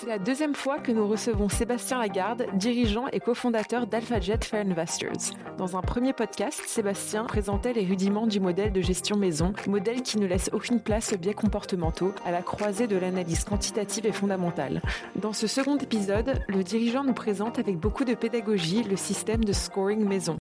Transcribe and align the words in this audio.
C'est 0.00 0.06
la 0.06 0.20
deuxième 0.20 0.54
fois 0.54 0.78
que 0.78 0.92
nous 0.92 1.08
recevons 1.08 1.48
Sébastien 1.48 1.98
Lagarde, 1.98 2.46
dirigeant 2.54 3.08
et 3.08 3.18
cofondateur 3.18 3.88
d'AlphaJet 3.88 4.38
Fair 4.44 4.64
Investors. 4.64 5.34
Dans 5.56 5.76
un 5.76 5.80
premier 5.80 6.12
podcast, 6.12 6.62
Sébastien 6.68 7.24
présentait 7.24 7.72
les 7.72 7.84
rudiments 7.84 8.28
du 8.28 8.38
modèle 8.38 8.72
de 8.72 8.80
gestion 8.80 9.16
maison, 9.16 9.54
modèle 9.66 10.02
qui 10.02 10.20
ne 10.20 10.26
laisse 10.26 10.50
aucune 10.52 10.78
place 10.78 11.12
aux 11.12 11.18
biais 11.18 11.34
comportementaux, 11.34 12.12
à 12.24 12.30
la 12.30 12.42
croisée 12.42 12.86
de 12.86 12.96
l'analyse 12.96 13.42
quantitative 13.42 14.06
et 14.06 14.12
fondamentale. 14.12 14.82
Dans 15.16 15.32
ce 15.32 15.48
second 15.48 15.76
épisode, 15.78 16.44
le 16.46 16.62
dirigeant 16.62 17.02
nous 17.02 17.12
présente 17.12 17.58
avec 17.58 17.76
beaucoup 17.76 18.04
de 18.04 18.14
pédagogie 18.14 18.84
le 18.84 18.96
système 18.96 19.44
de 19.44 19.52
scoring 19.52 20.04
maison. 20.04 20.36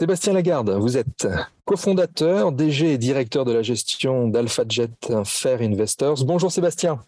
Sébastien 0.00 0.32
Lagarde, 0.32 0.70
vous 0.70 0.96
êtes 0.96 1.28
cofondateur, 1.66 2.50
DG 2.50 2.94
et 2.94 2.98
directeur 2.98 3.44
de 3.44 3.52
la 3.52 3.60
gestion 3.60 4.26
d'AlphaJet 4.26 4.88
Fair 5.26 5.60
Investors. 5.60 6.24
Bonjour 6.24 6.50
Sébastien. 6.50 6.98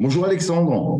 Bonjour 0.00 0.26
Alexandre. 0.26 0.96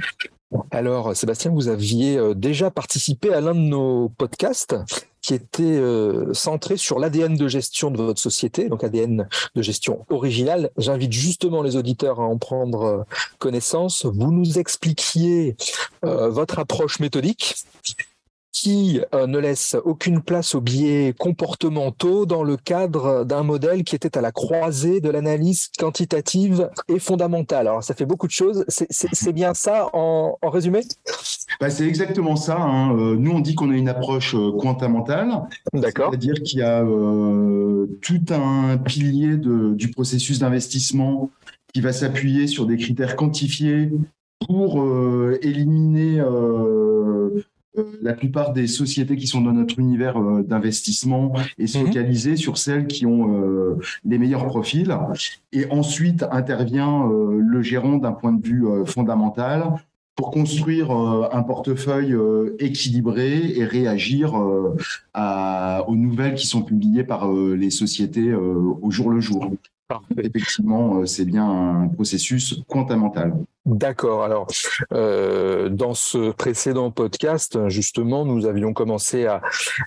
Alors 0.72 1.14
Sébastien, 1.14 1.52
vous 1.52 1.68
aviez 1.68 2.16
euh, 2.16 2.34
déjà 2.34 2.72
participé 2.72 3.32
à 3.32 3.40
l'un 3.40 3.54
de 3.54 3.60
nos 3.60 4.08
podcasts 4.08 4.74
qui 5.22 5.34
était 5.34 5.62
euh, 5.62 6.34
centré 6.34 6.76
sur 6.76 6.98
l'ADN 6.98 7.36
de 7.36 7.46
gestion 7.46 7.92
de 7.92 7.96
votre 7.96 8.20
société, 8.20 8.68
donc 8.68 8.82
ADN 8.82 9.28
de 9.54 9.62
gestion 9.62 10.04
originale. 10.10 10.70
J'invite 10.78 11.12
justement 11.12 11.62
les 11.62 11.76
auditeurs 11.76 12.18
à 12.18 12.24
en 12.24 12.38
prendre 12.38 12.82
euh, 12.82 13.02
connaissance. 13.38 14.04
Vous 14.04 14.32
nous 14.32 14.58
expliquiez 14.58 15.56
votre 16.02 16.58
approche 16.58 16.98
méthodique 16.98 17.54
qui 18.60 19.00
euh, 19.14 19.28
ne 19.28 19.38
laisse 19.38 19.76
aucune 19.84 20.20
place 20.20 20.56
aux 20.56 20.60
biais 20.60 21.14
comportementaux 21.16 22.26
dans 22.26 22.42
le 22.42 22.56
cadre 22.56 23.24
d'un 23.24 23.44
modèle 23.44 23.84
qui 23.84 23.94
était 23.94 24.18
à 24.18 24.20
la 24.20 24.32
croisée 24.32 25.00
de 25.00 25.10
l'analyse 25.10 25.68
quantitative 25.78 26.68
et 26.88 26.98
fondamentale. 26.98 27.68
Alors 27.68 27.84
ça 27.84 27.94
fait 27.94 28.04
beaucoup 28.04 28.26
de 28.26 28.32
choses. 28.32 28.64
C'est 28.68 29.32
bien 29.32 29.54
ça 29.54 29.90
en, 29.92 30.36
résumé? 30.42 30.80
Bah, 31.60 31.70
C'est 31.70 31.86
exactement 31.86 32.34
ça. 32.34 32.56
Hein. 32.58 32.98
Euh, 32.98 33.16
nous, 33.16 33.30
on 33.30 33.40
dit 33.40 33.54
qu'on 33.54 33.70
a 33.70 33.76
une 33.76 33.88
approche 33.88 34.34
euh, 34.34 34.50
quantamentale. 34.58 35.42
C'est-à-dire 35.72 36.34
qu'il 36.42 36.58
y 36.58 36.62
a 36.62 36.84
tout 38.02 38.24
un 38.30 38.76
pilier 38.78 39.36
de, 39.36 39.74
du 39.74 39.88
processus 39.90 40.40
d'investissement 40.40 41.30
qui 41.72 41.80
va 41.80 41.92
s'appuyer 41.92 42.48
sur 42.48 42.66
des 42.66 42.76
critères 42.76 43.14
quantifiés 43.14 43.92
pour 44.46 44.82
éliminer 45.42 46.20
euh, 46.20 47.44
la 48.02 48.14
plupart 48.14 48.52
des 48.52 48.66
sociétés 48.66 49.16
qui 49.16 49.26
sont 49.26 49.40
dans 49.40 49.52
notre 49.52 49.78
univers 49.78 50.18
euh, 50.18 50.42
d'investissement 50.42 51.32
mhm. 51.58 51.68
focaliser 51.68 52.36
sur 52.36 52.58
celles 52.58 52.86
qui 52.86 53.06
ont 53.06 53.34
euh, 53.34 53.78
les 54.04 54.18
meilleurs 54.18 54.46
profils. 54.46 54.96
Et 55.52 55.70
ensuite 55.70 56.24
intervient 56.30 57.08
le 57.08 57.62
gérant 57.62 57.96
d'un 57.96 58.12
point 58.12 58.32
de 58.32 58.46
vue 58.46 58.66
fondamental 58.86 59.74
pour 60.14 60.30
construire 60.30 60.90
un 60.90 61.42
portefeuille 61.42 62.14
équilibré 62.58 63.52
et 63.56 63.64
réagir 63.64 64.34
aux 64.34 65.96
nouvelles 65.96 66.34
qui 66.34 66.46
sont 66.46 66.62
publiées 66.62 67.04
par 67.04 67.32
les 67.32 67.70
sociétés 67.70 68.34
au 68.34 68.90
jour 68.90 69.10
le 69.10 69.20
jour. 69.20 69.50
Effectivement, 70.18 71.06
c'est 71.06 71.24
bien 71.24 71.48
un 71.48 71.88
processus 71.88 72.62
fondamental. 72.70 73.34
D'accord. 73.68 74.24
Alors, 74.24 74.46
euh, 74.94 75.68
dans 75.68 75.92
ce 75.92 76.30
précédent 76.30 76.90
podcast, 76.90 77.68
justement, 77.68 78.24
nous 78.24 78.46
avions 78.46 78.72
commencé 78.72 79.26
à, 79.26 79.42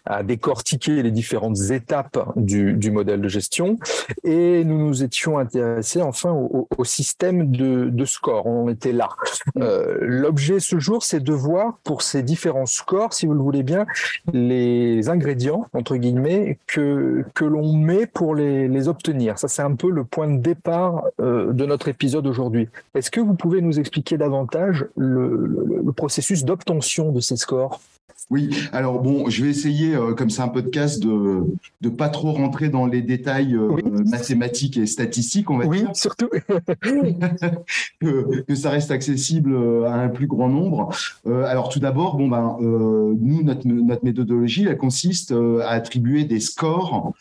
à 0.06 0.22
décortiquer 0.22 1.02
les 1.02 1.10
différentes 1.10 1.58
étapes 1.72 2.32
du, 2.36 2.74
du, 2.74 2.92
modèle 2.92 3.22
de 3.22 3.28
gestion 3.28 3.80
et 4.24 4.64
nous 4.66 4.78
nous 4.78 5.04
étions 5.04 5.40
intéressés 5.40 6.00
enfin 6.00 6.30
au, 6.32 6.68
au 6.78 6.84
système 6.84 7.50
de, 7.50 7.90
de, 7.90 8.06
score. 8.06 8.46
On 8.46 8.66
en 8.66 8.70
était 8.70 8.92
là. 8.92 9.10
Euh, 9.58 9.98
L'objet 10.02 10.60
ce 10.60 10.78
jour, 10.78 11.02
c'est 11.02 11.24
de 11.24 11.34
voir 11.34 11.80
pour 11.84 12.04
ces 12.04 12.22
différents 12.22 12.68
scores, 12.68 13.14
si 13.14 13.26
vous 13.26 13.34
le 13.34 13.42
voulez 13.42 13.64
bien, 13.64 13.88
les 14.32 15.10
ingrédients, 15.10 15.66
entre 15.74 15.96
guillemets, 15.96 16.60
que, 16.68 17.26
que 17.34 17.46
l'on 17.46 17.76
met 17.76 18.06
pour 18.06 18.36
les, 18.36 18.68
les 18.68 18.88
obtenir. 18.88 19.40
Ça, 19.40 19.48
c'est 19.48 19.64
un 19.64 19.74
peu 19.74 19.90
le 19.90 20.04
point 20.04 20.28
de 20.28 20.38
départ 20.38 21.06
euh, 21.20 21.52
de 21.52 21.66
notre 21.66 21.88
épisode 21.88 22.28
aujourd'hui. 22.28 22.70
Est-ce 22.94 23.10
que 23.10 23.20
vous 23.20 23.34
pouvez 23.34 23.62
nous 23.62 23.71
expliquer 23.80 24.18
davantage 24.18 24.86
le, 24.96 25.92
processus 25.96 26.46
d'obtention 26.46 27.12
de 27.12 27.20
ces 27.20 27.36
scores 27.36 27.82
oui, 28.30 28.50
alors 28.72 29.02
bon, 29.02 29.30
je 29.30 29.44
vais 29.44 29.50
essayer, 29.50 29.94
euh, 29.94 30.14
comme 30.14 30.30
c'est 30.30 30.42
un 30.42 30.48
podcast, 30.48 31.04
de 31.04 31.44
ne 31.82 31.90
pas 31.90 32.08
trop 32.08 32.32
rentrer 32.32 32.70
dans 32.70 32.86
les 32.86 33.02
détails 33.02 33.56
euh, 33.56 33.76
mathématiques 34.06 34.78
et 34.78 34.86
statistiques, 34.86 35.50
on 35.50 35.58
va 35.58 35.66
oui, 35.66 35.80
dire. 35.80 35.90
surtout. 35.94 36.30
que, 38.00 38.42
que, 38.42 38.56
ça 38.56 38.70
reste 38.70 38.90
accessible 38.90 39.54
euh, 39.54 39.84
à 39.86 39.96
un 39.96 40.08
plus 40.08 40.28
grand 40.28 40.48
nombre. 40.48 40.96
alors 41.26 41.68
tout 41.68 41.80
d'abord, 41.80 42.16
bon 42.16 42.30
ben, 42.30 42.56
nous, 42.62 43.44
notre, 43.44 43.68
notre 43.68 44.06
méthodologie, 44.06 44.66
elle 44.66 44.78
consiste 44.78 45.34
à 45.34 45.72
attribuer 45.72 46.24
des 46.24 46.40
scores 46.40 47.14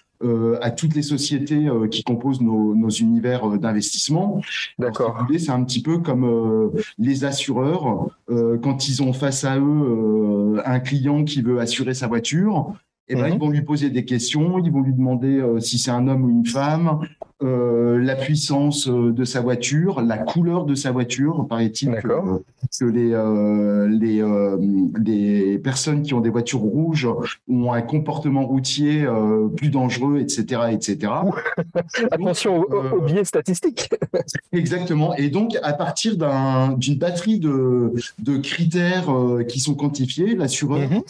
à 0.60 0.70
toutes 0.70 0.94
les 0.94 1.02
sociétés 1.02 1.66
euh, 1.66 1.88
qui 1.88 2.02
composent 2.02 2.40
nos, 2.40 2.74
nos 2.74 2.90
univers 2.90 3.48
euh, 3.48 3.58
d'investissement. 3.58 4.40
D'accord. 4.78 5.26
C'est 5.38 5.50
un 5.50 5.64
petit 5.64 5.82
peu 5.82 5.98
comme 5.98 6.72
les 6.98 7.24
assureurs 7.24 8.08
quand 8.28 8.88
ils 8.88 9.02
ont 9.02 9.12
face 9.12 9.44
à 9.44 9.58
eux 9.58 10.60
un 10.64 10.80
client 10.80 11.24
qui 11.24 11.42
veut 11.42 11.60
assurer 11.60 11.94
sa 11.94 12.06
voiture. 12.06 12.74
Eh 13.12 13.16
ben, 13.16 13.26
ils 13.26 13.34
mhm. 13.34 13.40
vont 13.40 13.50
lui 13.50 13.62
poser 13.62 13.90
des 13.90 14.04
questions, 14.04 14.62
ils 14.64 14.70
vont 14.70 14.82
lui 14.82 14.94
demander 14.94 15.44
si 15.58 15.78
c'est 15.78 15.90
un 15.90 16.06
homme 16.06 16.24
ou 16.24 16.30
une 16.30 16.46
femme, 16.46 17.00
euh, 17.42 17.98
la 17.98 18.16
puissance 18.16 18.86
euh, 18.86 19.12
de 19.12 19.24
sa 19.24 19.40
voiture, 19.40 20.02
la 20.02 20.18
couleur 20.18 20.66
de 20.66 20.74
sa 20.74 20.90
voiture. 20.90 21.46
Paraît-il 21.48 21.92
que, 21.92 22.08
que, 22.78 22.84
les, 22.84 23.12
euh, 23.14 23.88
les, 23.88 24.20
euh, 24.20 24.58
les, 25.02 25.58
personnes 25.58 26.02
qui 26.02 26.12
ont 26.12 26.20
des 26.20 26.28
voitures 26.28 26.60
rouges 26.60 27.08
ont 27.48 27.72
un 27.72 27.80
comportement 27.80 28.46
routier 28.46 29.04
euh, 29.04 29.48
plus 29.48 29.70
dangereux, 29.70 30.18
etc. 30.18 30.62
etc. 30.70 31.12
Attention 32.10 32.60
aux, 32.60 33.00
biais 33.00 33.24
statistiques. 33.24 33.88
Exactement. 34.52 35.16
Et 35.16 35.30
donc, 35.30 35.56
à 35.62 35.72
partir 35.72 36.16
d'une 36.18 36.98
batterie 36.98 37.40
de, 37.40 37.94
de 38.18 38.36
critères 38.36 39.10
qui 39.48 39.60
sont 39.60 39.74
quantifiés, 39.74 40.34
l'assureur, 40.34 40.90
mhm. 40.90 41.00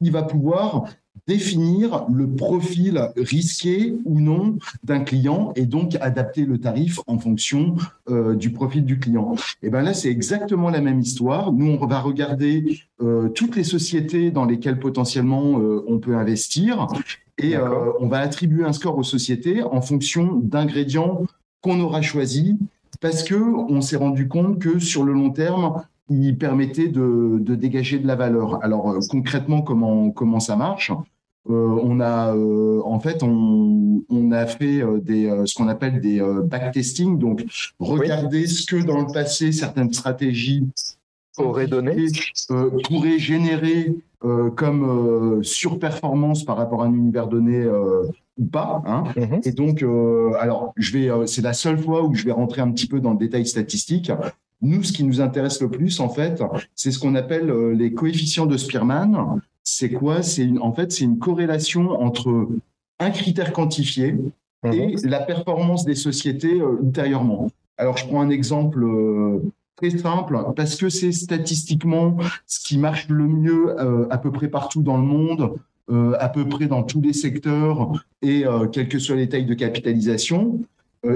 il 0.00 0.10
va 0.10 0.24
pouvoir 0.24 0.86
définir 1.26 2.06
le 2.12 2.28
profil 2.28 3.10
risqué 3.16 3.96
ou 4.04 4.20
non 4.20 4.58
d'un 4.84 5.00
client 5.00 5.52
et 5.56 5.66
donc 5.66 5.96
adapter 6.00 6.44
le 6.44 6.58
tarif 6.58 7.00
en 7.06 7.18
fonction 7.18 7.76
euh, 8.08 8.34
du 8.34 8.50
profil 8.50 8.84
du 8.84 8.98
client. 8.98 9.34
Et 9.62 9.70
ben 9.70 9.82
là, 9.82 9.94
c'est 9.94 10.10
exactement 10.10 10.70
la 10.70 10.80
même 10.80 11.00
histoire. 11.00 11.52
Nous, 11.52 11.78
on 11.80 11.86
va 11.86 12.00
regarder 12.00 12.80
euh, 13.00 13.28
toutes 13.28 13.56
les 13.56 13.64
sociétés 13.64 14.30
dans 14.30 14.44
lesquelles 14.44 14.78
potentiellement 14.78 15.58
euh, 15.58 15.84
on 15.88 15.98
peut 15.98 16.16
investir 16.16 16.86
et 17.38 17.54
on 18.00 18.08
va 18.08 18.20
attribuer 18.20 18.64
un 18.64 18.72
score 18.72 18.96
aux 18.96 19.02
sociétés 19.02 19.62
en 19.62 19.82
fonction 19.82 20.40
d'ingrédients 20.42 21.26
qu'on 21.60 21.80
aura 21.80 22.00
choisis 22.00 22.54
parce 23.02 23.22
que 23.22 23.34
on 23.34 23.82
s'est 23.82 23.96
rendu 23.96 24.26
compte 24.26 24.58
que 24.58 24.78
sur 24.78 25.04
le 25.04 25.12
long 25.12 25.28
terme, 25.28 25.82
il 26.08 26.38
permettait 26.38 26.88
de, 26.88 27.38
de, 27.40 27.54
dégager 27.54 27.98
de 27.98 28.06
la 28.06 28.14
valeur. 28.14 28.62
Alors 28.64 28.96
concrètement, 29.10 29.62
comment 29.62 30.10
comment 30.10 30.40
ça 30.40 30.56
marche? 30.56 30.92
Euh, 31.48 31.78
on 31.82 32.00
a 32.00 32.34
euh, 32.34 32.80
en 32.84 32.98
fait 32.98 33.22
on, 33.22 34.02
on 34.08 34.32
a 34.32 34.46
fait 34.46 34.82
euh, 34.82 34.98
des 34.98 35.30
ce 35.44 35.54
qu'on 35.54 35.68
appelle 35.68 36.00
des 36.00 36.20
backtesting, 36.44 37.18
donc 37.18 37.44
regarder 37.78 38.46
ce 38.46 38.66
que 38.66 38.76
dans 38.84 39.00
le 39.00 39.12
passé 39.12 39.52
certaines 39.52 39.92
stratégies 39.92 40.66
auraient 41.38 41.66
donné, 41.66 42.06
pourraient 42.84 43.18
générer 43.18 43.94
comme 44.56 45.44
surperformance 45.44 46.44
par 46.44 46.56
rapport 46.56 46.82
à 46.82 46.86
un 46.86 46.92
univers 46.92 47.28
donné 47.28 47.64
ou 48.38 48.46
pas. 48.46 48.82
Hein. 48.86 49.04
Mhm. 49.14 49.40
Et 49.44 49.52
donc, 49.52 49.84
alors, 50.40 50.72
je 50.76 50.96
vais, 50.96 51.26
c'est 51.26 51.42
la 51.42 51.52
seule 51.52 51.78
fois 51.78 52.02
où 52.04 52.14
je 52.14 52.24
vais 52.24 52.32
rentrer 52.32 52.62
un 52.62 52.72
petit 52.72 52.86
peu 52.86 53.00
dans 53.00 53.12
le 53.12 53.18
détail 53.18 53.46
statistique. 53.46 54.10
Nous, 54.62 54.82
ce 54.82 54.92
qui 54.92 55.04
nous 55.04 55.20
intéresse 55.20 55.60
le 55.60 55.70
plus, 55.70 56.00
en 56.00 56.08
fait, 56.08 56.42
c'est 56.74 56.90
ce 56.90 56.98
qu'on 56.98 57.14
appelle 57.14 57.50
les 57.72 57.92
coefficients 57.92 58.46
de 58.46 58.56
Spearman 58.56 59.40
c'est 59.66 59.90
quoi? 59.90 60.22
C'est 60.22 60.48
en 60.60 60.72
fait 60.72 60.92
c'est 60.92 61.04
une 61.04 61.18
corrélation 61.18 61.90
entre 62.00 62.48
un 63.00 63.10
critère 63.10 63.52
quantifié 63.52 64.16
et 64.64 64.86
mhm. 64.86 64.96
la 65.04 65.20
performance 65.20 65.84
des 65.84 65.96
sociétés 65.96 66.60
euh, 66.60 66.78
ultérieurement. 66.82 67.50
Alors 67.76 67.96
je 67.96 68.06
prends 68.06 68.20
un 68.20 68.30
exemple 68.30 68.82
euh, 68.84 69.42
très 69.74 69.90
simple 69.90 70.38
parce 70.54 70.76
que 70.76 70.88
c'est 70.88 71.12
statistiquement 71.12 72.16
ce 72.46 72.60
qui 72.60 72.78
marche 72.78 73.08
le 73.08 73.26
mieux 73.26 73.78
euh, 73.78 74.06
à 74.08 74.18
peu 74.18 74.30
près 74.30 74.48
partout 74.48 74.82
dans 74.82 74.96
le 74.96 75.02
monde, 75.02 75.54
à 76.18 76.28
peu 76.28 76.48
près 76.48 76.66
dans 76.66 76.82
tous 76.82 77.00
les 77.00 77.12
secteurs 77.12 77.92
et 78.20 78.44
quelles 78.72 78.88
que 78.88 78.98
soient 78.98 79.14
les 79.14 79.28
tailles 79.28 79.46
de 79.46 79.54
capitalisation. 79.54 80.60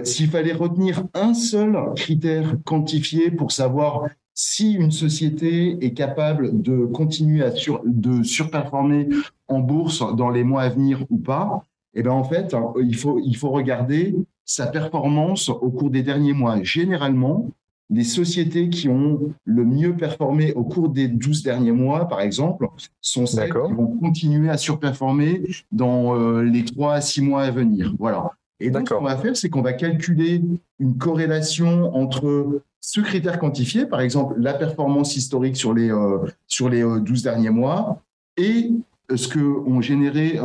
S'il 0.04 0.28
fallait 0.28 0.52
retenir 0.52 1.04
un 1.14 1.34
seul 1.34 1.76
critère 1.96 2.56
quantifié 2.64 3.30
pour 3.30 3.52
savoir 3.52 4.06
si 4.34 4.72
une 4.72 4.90
société 4.90 5.84
est 5.84 5.92
capable 5.92 6.62
de 6.62 6.86
continuer 6.86 7.42
à 7.42 7.50
de 7.84 8.22
surperformer 8.22 9.08
en 9.48 9.58
bourse 9.58 10.02
dans 10.16 10.30
les 10.30 10.44
mois 10.44 10.62
à 10.62 10.68
venir 10.68 11.04
ou 11.10 11.18
pas, 11.18 11.64
eh 11.94 12.02
ben 12.02 12.12
en 12.12 12.24
fait, 12.24 12.54
il 12.82 12.96
faut, 12.96 13.20
il 13.22 13.36
faut 13.36 13.50
regarder 13.50 14.14
sa 14.44 14.66
performance 14.66 15.48
au 15.48 15.70
cours 15.70 15.90
des 15.90 16.02
derniers 16.02 16.32
mois. 16.32 16.62
Généralement, 16.62 17.50
les 17.90 18.04
sociétés 18.04 18.70
qui 18.70 18.88
ont 18.88 19.34
le 19.44 19.64
mieux 19.64 19.96
performé 19.96 20.52
au 20.54 20.62
cours 20.62 20.88
des 20.88 21.08
12 21.08 21.42
derniers 21.42 21.72
mois, 21.72 22.06
par 22.08 22.20
exemple, 22.20 22.68
sont 23.00 23.26
celles 23.26 23.52
qui 23.52 23.58
vont 23.58 23.98
continuer 23.98 24.48
à 24.48 24.56
surperformer 24.56 25.42
dans 25.72 26.16
euh, 26.16 26.42
les 26.42 26.64
3 26.64 26.94
à 26.94 27.00
6 27.00 27.22
mois 27.22 27.42
à 27.42 27.50
venir. 27.50 27.94
Voilà. 27.98 28.30
Et 28.60 28.70
donc, 28.70 28.88
ce 28.88 28.94
qu'on 28.94 29.04
va 29.04 29.16
faire, 29.16 29.36
c'est 29.36 29.48
qu'on 29.48 29.62
va 29.62 29.72
calculer 29.72 30.42
une 30.78 30.98
corrélation 30.98 31.94
entre 31.96 32.62
ce 32.80 33.00
critère 33.00 33.38
quantifié, 33.38 33.86
par 33.86 34.00
exemple 34.00 34.34
la 34.38 34.54
performance 34.54 35.16
historique 35.16 35.56
sur 35.56 35.74
les, 35.74 35.90
euh, 35.90 36.18
sur 36.46 36.68
les 36.68 36.82
12 36.82 37.20
euh, 37.20 37.30
derniers 37.30 37.50
mois, 37.50 38.02
et 38.36 38.70
ce 39.14 39.28
que 39.28 39.40
ont 39.40 39.80
généré 39.80 40.38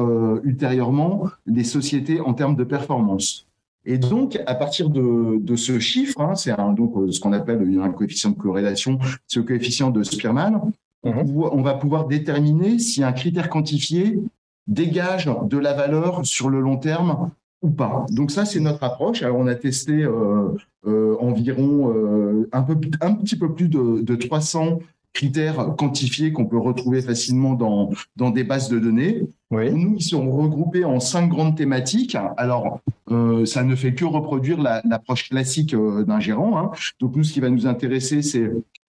ultérieurement 0.43 1.29
les 1.45 1.63
sociétés 1.63 2.19
en 2.19 2.33
termes 2.33 2.55
de 2.55 2.63
performance. 2.63 3.45
Et 3.85 3.97
donc, 3.99 4.39
à 4.47 4.55
partir 4.55 4.89
de, 4.89 5.37
de 5.39 5.55
ce 5.55 5.79
chiffre, 5.79 6.19
hein, 6.19 6.35
c'est 6.35 6.55
donc 6.75 6.97
euh, 6.97 7.11
ce 7.11 7.19
qu'on 7.19 7.33
appelle 7.33 7.61
un 7.79 7.91
coefficient 7.91 8.31
de 8.31 8.35
corrélation, 8.35 8.97
ce 9.27 9.39
coefficient 9.39 9.91
de 9.91 10.01
Spearman, 10.01 10.71
mhm. 11.03 11.37
on 11.37 11.61
va 11.61 11.75
pouvoir 11.75 12.07
déterminer 12.07 12.79
si 12.79 13.03
un 13.03 13.11
critère 13.11 13.49
quantifié 13.49 14.19
dégage 14.67 15.29
de 15.43 15.57
la 15.59 15.73
valeur 15.73 16.25
sur 16.25 16.49
le 16.49 16.59
long 16.59 16.77
terme 16.77 17.29
ou 17.65 17.71
pas. 17.71 18.05
Donc 18.11 18.31
ça, 18.31 18.45
c'est 18.45 18.59
notre 18.59 18.83
approche. 18.83 19.23
Alors, 19.23 19.37
on 19.37 19.47
a 19.47 19.55
testé 19.55 20.03
euh, 20.03 20.49
euh, 20.85 21.17
environ 21.19 21.91
euh, 21.93 22.47
un, 22.51 22.61
peu, 22.61 22.77
un 23.01 23.13
petit 23.13 23.35
peu 23.35 23.53
plus 23.53 23.67
de, 23.67 24.01
de 24.01 24.15
300 24.15 24.79
critères 25.15 25.73
quantifiés 25.77 26.31
qu'on 26.31 26.45
peut 26.45 26.59
retrouver 26.59 27.01
facilement 27.01 27.53
dans, 27.53 27.89
dans 28.17 28.29
des 28.29 28.43
bases 28.43 28.69
de 28.69 28.77
données. 28.77 29.23
Nous, 29.49 29.95
ils 29.97 30.03
sont 30.03 30.29
regroupés 30.29 30.83
en 30.83 30.99
cinq 30.99 31.29
grandes 31.29 31.55
thématiques. 31.55 32.17
Alors, 32.37 32.81
euh, 33.09 33.45
ça 33.45 33.63
ne 33.63 33.75
fait 33.75 33.95
que 33.95 34.05
reproduire 34.05 34.61
l'approche 34.61 35.29
classique 35.29 35.73
euh, 35.73 36.03
d'un 36.03 36.19
gérant. 36.19 36.57
Hein. 36.59 36.71
Donc, 36.99 37.15
nous, 37.15 37.23
ce 37.23 37.31
qui 37.31 37.39
va 37.39 37.49
nous 37.49 37.65
intéresser, 37.65 38.21
c'est 38.21 38.51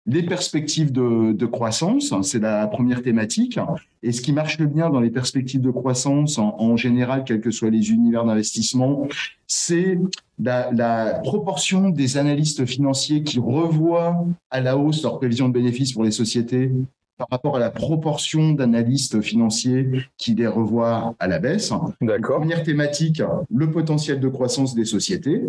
les 0.08 0.24
perspectives 0.24 0.94
de, 0.94 1.46
croissance, 1.46 2.14
c'est 2.22 2.40
la 2.40 2.66
première 2.68 3.02
thématique. 3.02 3.60
Et 4.04 4.14
ce 4.14 4.22
qui 4.22 4.32
marche 4.32 4.60
bien 4.62 4.90
dans 4.90 5.02
les 5.02 5.10
perspectives 5.10 5.62
de 5.62 5.70
croissance, 5.70 6.38
en, 6.40 6.78
général, 6.78 7.26
quels 7.26 7.42
que 7.42 7.52
soient 7.52 7.70
les 7.70 7.92
univers 7.92 8.24
d'investissement, 8.24 9.08
c'est 9.48 10.00
la, 10.40 11.20
proportion 11.24 11.90
des 11.90 12.18
analystes 12.18 12.66
financiers 12.66 13.24
qui 13.24 13.40
revoient 13.40 14.26
à 14.50 14.62
la 14.62 14.78
hausse 14.78 15.04
leurs 15.04 15.20
prévisions 15.20 15.50
de 15.50 15.54
bénéfices 15.54 15.92
pour 15.92 16.06
les 16.06 16.12
sociétés 16.12 16.72
par 17.18 17.28
rapport 17.32 17.56
à 17.56 17.60
la 17.60 17.72
proportion 17.72 18.52
d'analystes 18.52 19.22
financiers 19.22 19.90
qui 20.18 20.36
les 20.36 20.48
revoient 20.48 21.16
à 21.20 21.28
la 21.28 21.40
baisse. 21.40 21.74
D'accord. 22.00 22.40
Première 22.40 22.64
thématique, 22.64 23.22
le 23.54 23.72
potentiel 23.72 24.20
de 24.20 24.28
croissance 24.30 24.76
des 24.76 24.86
sociétés. 24.86 25.42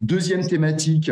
Deuxième 0.00 0.46
thématique, 0.46 1.10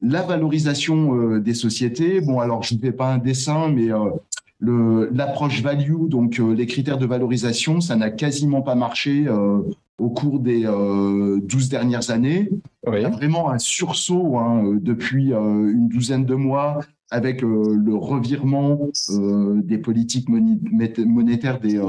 la 0.00 0.22
valorisation 0.22 1.16
euh, 1.16 1.40
des 1.40 1.54
sociétés. 1.54 2.20
Bon, 2.20 2.40
alors 2.40 2.62
je 2.62 2.74
ne 2.74 2.80
fais 2.80 2.92
pas 2.92 3.12
un 3.12 3.18
dessin, 3.18 3.68
mais 3.68 3.90
euh, 3.90 5.08
l'approche 5.12 5.62
value, 5.62 6.08
donc 6.08 6.38
euh, 6.38 6.54
les 6.54 6.66
critères 6.66 6.98
de 6.98 7.06
valorisation, 7.06 7.80
ça 7.80 7.96
n'a 7.96 8.10
quasiment 8.10 8.62
pas 8.62 8.74
marché 8.74 9.26
au 9.98 10.10
cours 10.10 10.38
des 10.38 10.62
12 10.62 11.68
dernières 11.68 12.10
années. 12.10 12.50
Il 12.86 13.02
y 13.02 13.04
a 13.04 13.10
vraiment 13.10 13.50
un 13.50 13.58
sursaut 13.58 14.36
hein, 14.38 14.78
depuis 14.80 15.32
une 15.32 15.88
douzaine 15.88 16.24
de 16.24 16.34
mois 16.34 16.80
avec 17.10 17.42
le 17.42 17.94
revirement 17.94 18.78
des 19.08 19.78
politiques 19.78 20.28
monétaires 20.28 21.58
des, 21.58 21.80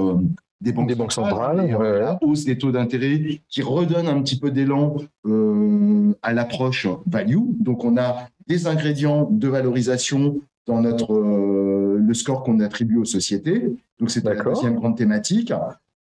des 0.61 0.73
banques, 0.73 1.11
centrales, 1.11 1.69
la 1.69 2.17
hausse 2.21 2.45
des 2.45 2.57
taux 2.57 2.71
d'intérêt 2.71 3.41
qui 3.47 3.61
redonne 3.61 4.07
un 4.07 4.21
petit 4.21 4.37
peu 4.37 4.51
d'élan 4.51 4.97
euh, 5.25 6.13
à 6.21 6.33
l'approche 6.33 6.87
value. 7.05 7.37
Donc 7.59 7.85
on 7.85 7.97
a 7.97 8.27
des 8.47 8.67
ingrédients 8.67 9.27
de 9.31 9.47
valorisation 9.47 10.39
dans 10.65 10.81
notre 10.81 11.13
euh, 11.13 11.97
le 11.99 12.13
score 12.13 12.43
qu'on 12.43 12.59
attribue 12.59 12.97
aux 12.97 13.05
sociétés. 13.05 13.71
Donc 13.99 14.11
c'est 14.11 14.23
la 14.23 14.35
deuxième 14.35 14.75
grande 14.75 14.97
thématique. 14.97 15.53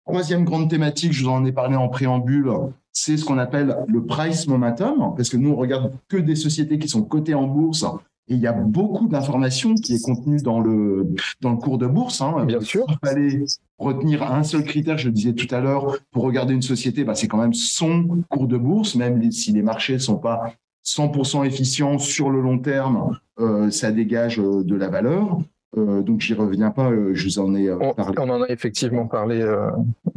Troisième 0.07 0.45
grande 0.45 0.71
thématique, 0.71 1.13
je 1.13 1.25
vous 1.25 1.31
en 1.31 1.45
ai 1.45 1.51
parlé 1.51 1.75
en 1.75 1.89
préambule, 1.89 2.49
c'est 2.93 3.17
ce 3.17 3.25
qu'on 3.25 3.39
appelle 3.39 3.77
le 3.89 4.05
price 4.05 4.47
momentum, 4.47 5.15
parce 5.17 5.29
que 5.29 5.37
nous 5.37 5.51
on 5.51 5.57
regarde 5.57 5.93
que 6.09 6.17
des 6.17 6.37
sociétés 6.37 6.79
qui 6.79 6.89
sont 6.89 7.03
cotées 7.03 7.35
en 7.35 7.49
bourse 7.49 7.85
et 8.29 8.35
il 8.35 8.41
y 8.41 8.47
a 8.47 8.53
beaucoup 8.53 9.07
d'informations 9.07 9.75
qui 9.75 9.95
est 9.95 10.03
contenues 10.03 10.43
dans 10.43 10.61
le, 10.61 11.15
dans 11.41 11.51
le 11.51 11.59
cours 11.59 11.79
de 11.79 11.87
bourse. 11.87 12.21
Hein. 12.21 12.45
Bien 12.45 12.61
sûr. 12.61 12.85
Il 12.89 13.09
fallait 13.09 13.45
retenir 13.79 14.23
un 14.23 14.43
seul 14.43 14.65
critère, 14.65 14.99
je 14.99 15.07
le 15.07 15.13
disais 15.13 15.35
tout 15.35 15.53
à 15.55 15.61
l'heure, 15.61 15.99
pour 16.11 16.25
regarder 16.25 16.55
une 16.55 16.63
société, 16.63 17.05
bah, 17.05 17.15
c'est 17.15 17.29
quand 17.29 17.39
même 17.39 17.55
son 17.55 18.23
cours 18.29 18.47
de 18.47 18.57
bourse, 18.57 18.95
même 18.95 19.31
si 19.31 19.53
les 19.53 19.63
marchés 19.63 19.95
ne 19.95 19.99
sont 19.99 20.19
pas 20.19 20.55
100% 20.85 21.45
efficients 21.45 21.99
sur 21.99 22.31
le 22.31 22.41
long 22.41 22.59
terme, 22.59 23.19
euh, 23.41 23.71
ça 23.71 23.91
dégage 23.91 24.39
euh, 24.39 24.63
de 24.63 24.77
la 24.77 24.89
valeur. 24.89 25.39
Euh, 25.77 26.01
donc 26.01 26.21
j'y 26.21 26.33
reviens 26.33 26.71
pas, 26.71 26.91
euh, 26.91 27.11
je 27.13 27.25
vous 27.25 27.39
en 27.39 27.55
ai 27.55 27.69
parlé. 27.97 28.17
On 28.19 28.31
en 28.31 28.43
a 28.43 28.49
effectivement 28.49 29.07
parlé. 29.07 29.45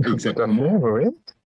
Exactement. 0.06 0.80
oui. 0.82 1.06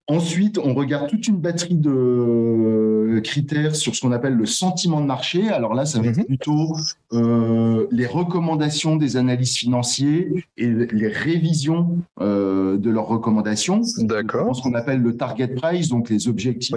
Ensuite, 0.09 0.57
on 0.57 0.73
regarde 0.73 1.07
toute 1.07 1.27
une 1.27 1.37
batterie 1.37 1.77
de 1.77 3.21
critères 3.23 3.75
sur 3.75 3.95
ce 3.95 4.01
qu'on 4.01 4.11
appelle 4.11 4.33
le 4.33 4.47
sentiment 4.47 5.01
de 5.01 5.05
marché. 5.05 5.49
Alors 5.49 5.75
là, 5.75 5.85
ça 5.85 6.01
va 6.01 6.07
être 6.07 6.17
mhm. 6.17 6.25
plutôt 6.25 6.75
euh, 7.13 7.85
les 7.91 8.07
recommandations 8.07 8.95
des 8.95 9.17
analystes 9.17 9.57
financiers 9.57 10.45
et 10.57 10.67
les 10.67 11.07
révisions 11.07 11.99
euh, 12.21 12.77
de 12.77 12.89
leurs 12.89 13.07
recommandations. 13.07 13.81
D'accord. 13.99 14.55
Ce 14.55 14.63
qu'on 14.63 14.73
appelle 14.73 15.01
le 15.01 15.15
target 15.15 15.49
price, 15.49 15.89
donc 15.89 16.09
les 16.09 16.27
objectifs 16.27 16.73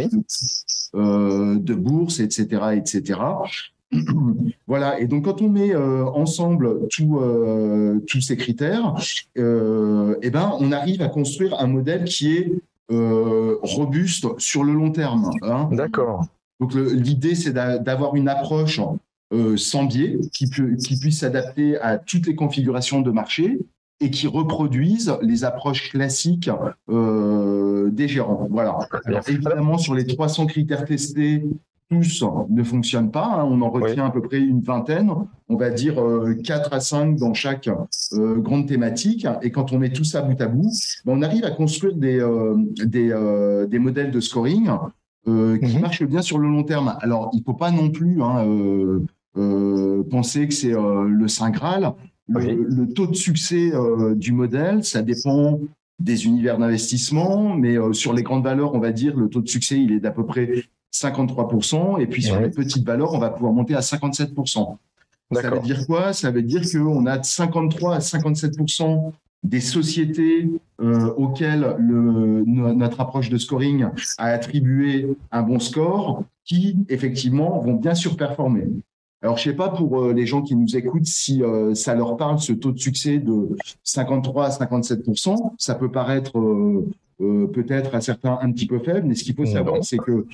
euh, 0.95 1.57
de, 1.59 1.75
bourse, 1.75 2.21
etc., 2.21 2.63
etc. 2.77 3.19
voilà. 4.67 5.01
Et 5.01 5.07
donc, 5.07 5.25
quand 5.25 5.41
on 5.41 5.49
met 5.49 5.75
ensemble 5.75 6.87
tous 6.91 8.21
ces 8.21 8.37
critères, 8.37 8.95
eh 9.37 10.31
ben, 10.31 10.53
on 10.61 10.71
arrive 10.71 11.01
à 11.01 11.09
construire 11.09 11.59
un 11.59 11.67
modèle 11.67 12.05
qui 12.05 12.37
est 12.37 12.53
euh, 12.53 12.61
robuste 12.91 14.27
sur 14.39 14.65
le 14.65 14.73
long 14.73 14.91
terme. 14.91 15.31
Hein. 15.43 15.69
D'accord. 15.73 16.27
Donc 16.61 16.75
l'idée, 16.75 17.35
c'est 17.35 17.53
d'avoir 17.53 18.15
une 18.15 18.29
approche 18.29 18.81
euh, 19.33 19.57
sans 19.57 19.85
biais 19.85 20.19
qui, 20.33 20.51
qui 20.51 21.01
puisse 21.01 21.21
s'adapter 21.21 21.79
à 21.79 21.99
toutes 21.99 22.27
les 22.27 22.35
configurations 22.35 23.01
de 23.01 23.11
marché 23.11 23.59
et 24.01 24.11
qui 24.11 24.27
reproduisent 24.27 25.17
les 25.23 25.45
approches 25.45 25.91
classiques 25.91 26.51
euh, 26.91 27.89
des 27.91 28.09
gérants. 28.09 28.47
Voilà. 28.51 28.77
évidemment, 29.27 29.79
sur 29.79 29.95
les 29.95 30.07
300 30.07 30.47
critères 30.47 30.85
testés, 30.85 31.43
tous 31.93 32.25
ne 32.49 32.63
fonctionnent 32.63 33.11
pas. 33.11 33.27
Hein. 33.27 33.45
On 33.45 33.61
en 33.61 33.71
retient 33.71 34.07
à 34.07 34.11
peu 34.11 34.23
près 34.23 34.39
une 34.39 34.61
vingtaine. 34.61 35.13
On 35.49 35.57
va 35.57 35.71
dire 35.71 35.97
4 36.45 36.73
euh, 36.73 36.77
à 36.77 36.81
5 36.81 37.17
dans 37.17 37.35
chaque 37.35 37.69
euh, 38.13 38.37
grande 38.37 38.67
thématique. 38.67 39.27
Et 39.43 39.51
quand 39.51 39.73
on 39.73 39.79
met 39.79 39.91
tout 39.91 40.05
ça 40.05 40.23
bout 40.23 40.41
à 40.41 40.47
bout, 40.47 40.73
ben, 41.05 41.13
on 41.17 41.23
arrive 41.23 41.45
à 41.45 41.51
construire 41.51 41.95
des, 41.95 42.19
euh, 42.19 43.67
des, 43.67 43.79
modèles 43.79 44.11
de 44.11 44.21
scoring 44.21 44.71
qui 45.25 45.31
mhm. 45.31 45.81
marchent 45.81 46.05
bien 46.05 46.23
sur 46.23 46.39
le 46.39 46.49
long 46.49 46.65
terme. 46.65 46.97
Alors, 47.01 47.31
il 47.35 47.41
ne 47.41 47.45
faut 47.45 47.55
pas 47.55 47.71
non 47.71 47.91
plus 47.91 48.23
hein, 48.23 48.45
penser 50.11 50.49
que 50.49 50.55
c'est 50.55 50.73
le 50.73 51.29
Saint 51.29 51.51
Graal. 51.51 51.93
Le, 52.29 52.87
taux 52.87 53.07
de 53.07 53.15
succès 53.15 53.71
du 54.17 54.33
modèle, 54.33 54.83
ça 54.83 55.03
dépend 55.03 55.61
des 56.01 56.27
univers 56.27 56.59
d'investissement, 56.59 57.55
mais 57.55 57.77
sur 57.93 58.13
les 58.15 58.23
grandes 58.23 58.43
valeurs, 58.43 58.75
on 58.75 58.81
va 58.81 58.91
dire, 58.91 59.17
le 59.17 59.29
taux 59.29 59.43
de 59.43 59.49
succès, 59.49 59.79
il 59.79 59.93
est 59.93 60.01
d'à 60.01 60.11
peu 60.11 60.27
près 60.27 60.65
53%, 60.93 62.01
et 62.01 62.07
puis 62.07 62.23
sur 62.23 62.39
les 62.41 62.51
petites 62.51 62.87
valeurs, 62.87 63.15
on 63.15 63.19
va 63.19 63.31
pouvoir 63.31 63.53
monter 63.53 63.75
à 63.75 63.81
57%. 63.81 64.77
Ça 65.33 65.51
veut 65.51 65.61
dire 65.61 65.87
quoi? 65.87 66.13
Ça 66.13 66.31
veut 66.31 66.43
dire 66.43 66.63
qu'on 66.71 67.07
a 67.07 67.23
53 67.23 67.95
à 67.95 67.99
57% 67.99 69.13
des 69.43 69.61
sociétés 69.61 70.49
euh, 70.81 71.13
auxquelles 71.15 71.75
le, 71.79 72.45
notre 72.45 73.01
approche 73.01 73.29
de 73.29 73.39
scoring 73.39 73.87
a 74.19 74.27
attribué 74.27 75.17
un 75.33 75.43
bon 75.43 75.59
score 75.59 76.25
qui, 76.45 76.77
effectivement, 76.89 77.59
vont 77.61 77.75
bien 77.75 77.95
surperformer. 77.95 78.69
Alors, 79.23 79.37
je 79.39 79.49
ne 79.49 79.53
sais 79.53 79.57
pas 79.57 79.69
pour 79.69 80.03
euh, 80.03 80.13
les 80.13 80.27
gens 80.27 80.43
qui 80.43 80.55
nous 80.55 80.77
écoutent 80.77 81.07
si 81.07 81.43
euh, 81.43 81.75
ça 81.75 81.95
leur 81.95 82.17
parle, 82.17 82.41
ce 82.41 82.53
taux 82.53 82.73
de 82.73 82.79
succès 82.79 83.19
de 83.19 83.57
53 83.85 84.47
à 84.47 84.65
57% 84.65 85.53
Ça 85.59 85.75
peut 85.77 85.91
paraître 85.91 86.33
euh, 87.23 87.47
peut-être 87.47 87.95
à 87.95 88.01
certains 88.01 88.39
un 88.41 88.51
petit 88.51 88.67
peu 88.67 88.79
faible, 88.79 89.07
mais 89.07 89.15
ce 89.15 89.25
qu'il 89.25 89.35
faut 89.35 89.47
savoir, 89.47 89.85
c'est 89.85 89.99
que 89.99 90.27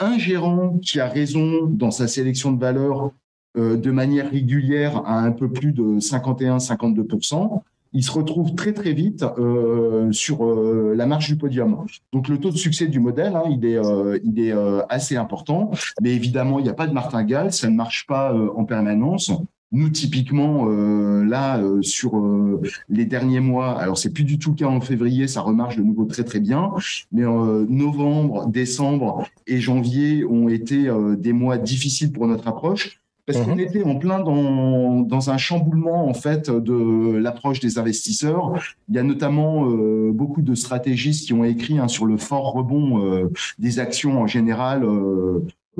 un 0.00 0.18
gérant 0.18 0.78
qui 0.78 1.00
a 1.00 1.08
raison 1.08 1.66
dans 1.66 1.90
sa 1.90 2.06
sélection 2.06 2.52
de 2.52 2.60
valeurs 2.60 3.10
euh, 3.56 3.76
de 3.76 3.90
manière 3.90 4.30
régulière 4.30 5.02
à 5.06 5.20
un 5.20 5.32
peu 5.32 5.50
plus 5.50 5.72
de 5.72 5.98
51-52%, 5.98 7.62
il 7.92 8.02
se 8.02 8.10
retrouve 8.12 8.54
très 8.54 8.72
très 8.72 8.92
vite 8.92 9.24
euh, 9.38 10.12
sur 10.12 10.44
la 10.44 11.06
marche 11.06 11.28
du 11.28 11.36
podium. 11.36 11.86
Donc 12.12 12.28
le 12.28 12.38
taux 12.38 12.50
de 12.50 12.56
succès 12.56 12.86
du 12.86 13.00
modèle, 13.00 13.34
hein, 13.34 13.44
il 13.50 13.64
est, 13.64 13.80
il 14.22 14.40
est 14.40 14.54
assez 14.88 15.16
important, 15.16 15.70
mais 16.02 16.10
évidemment 16.10 16.58
il 16.58 16.64
n'y 16.64 16.68
a 16.68 16.74
pas 16.74 16.86
de 16.86 16.92
martingale, 16.92 17.52
ça 17.52 17.68
ne 17.70 17.74
marche 17.74 18.06
pas 18.06 18.34
en 18.34 18.64
permanence. 18.64 19.32
Nous, 19.72 19.88
typiquement, 19.88 20.68
euh, 20.68 21.24
là, 21.24 21.58
euh, 21.58 21.82
sur 21.82 22.16
euh, 22.18 22.62
les 22.88 23.04
derniers 23.04 23.40
mois, 23.40 23.78
alors 23.80 23.98
c'est 23.98 24.12
plus 24.12 24.22
du 24.22 24.38
tout 24.38 24.50
le 24.50 24.56
cas 24.56 24.66
en 24.66 24.80
février, 24.80 25.26
ça 25.26 25.40
remarche 25.40 25.76
de 25.76 25.82
nouveau 25.82 26.04
très 26.04 26.22
très 26.22 26.38
bien, 26.38 26.72
mais 27.10 27.24
novembre, 27.24 28.46
décembre 28.46 29.26
et 29.46 29.58
janvier 29.58 30.24
ont 30.24 30.48
été 30.48 30.88
des 31.18 31.32
mois 31.32 31.58
difficiles 31.58 32.12
pour 32.12 32.26
notre 32.26 32.46
approche 32.48 33.00
parce 33.26 33.40
qu'on 33.40 33.56
mhm. 33.56 33.60
était 33.60 33.82
en 33.82 33.96
plein 33.96 34.20
dans, 34.20 35.00
dans, 35.00 35.30
un 35.30 35.36
chamboulement 35.36 36.08
en 36.08 36.14
fait 36.14 36.48
de 36.48 37.16
l'approche 37.16 37.58
des 37.58 37.78
investisseurs. 37.78 38.52
Il 38.88 38.94
y 38.94 38.98
a 38.98 39.02
notamment 39.02 39.66
beaucoup 40.12 40.42
de 40.42 40.54
stratégistes 40.54 41.26
qui 41.26 41.32
ont 41.32 41.44
écrit 41.44 41.78
hein, 41.78 41.88
sur 41.88 42.06
le 42.06 42.16
fort 42.18 42.52
rebond 42.52 43.28
des 43.58 43.78
actions 43.80 44.20
en 44.20 44.28
général 44.28 44.86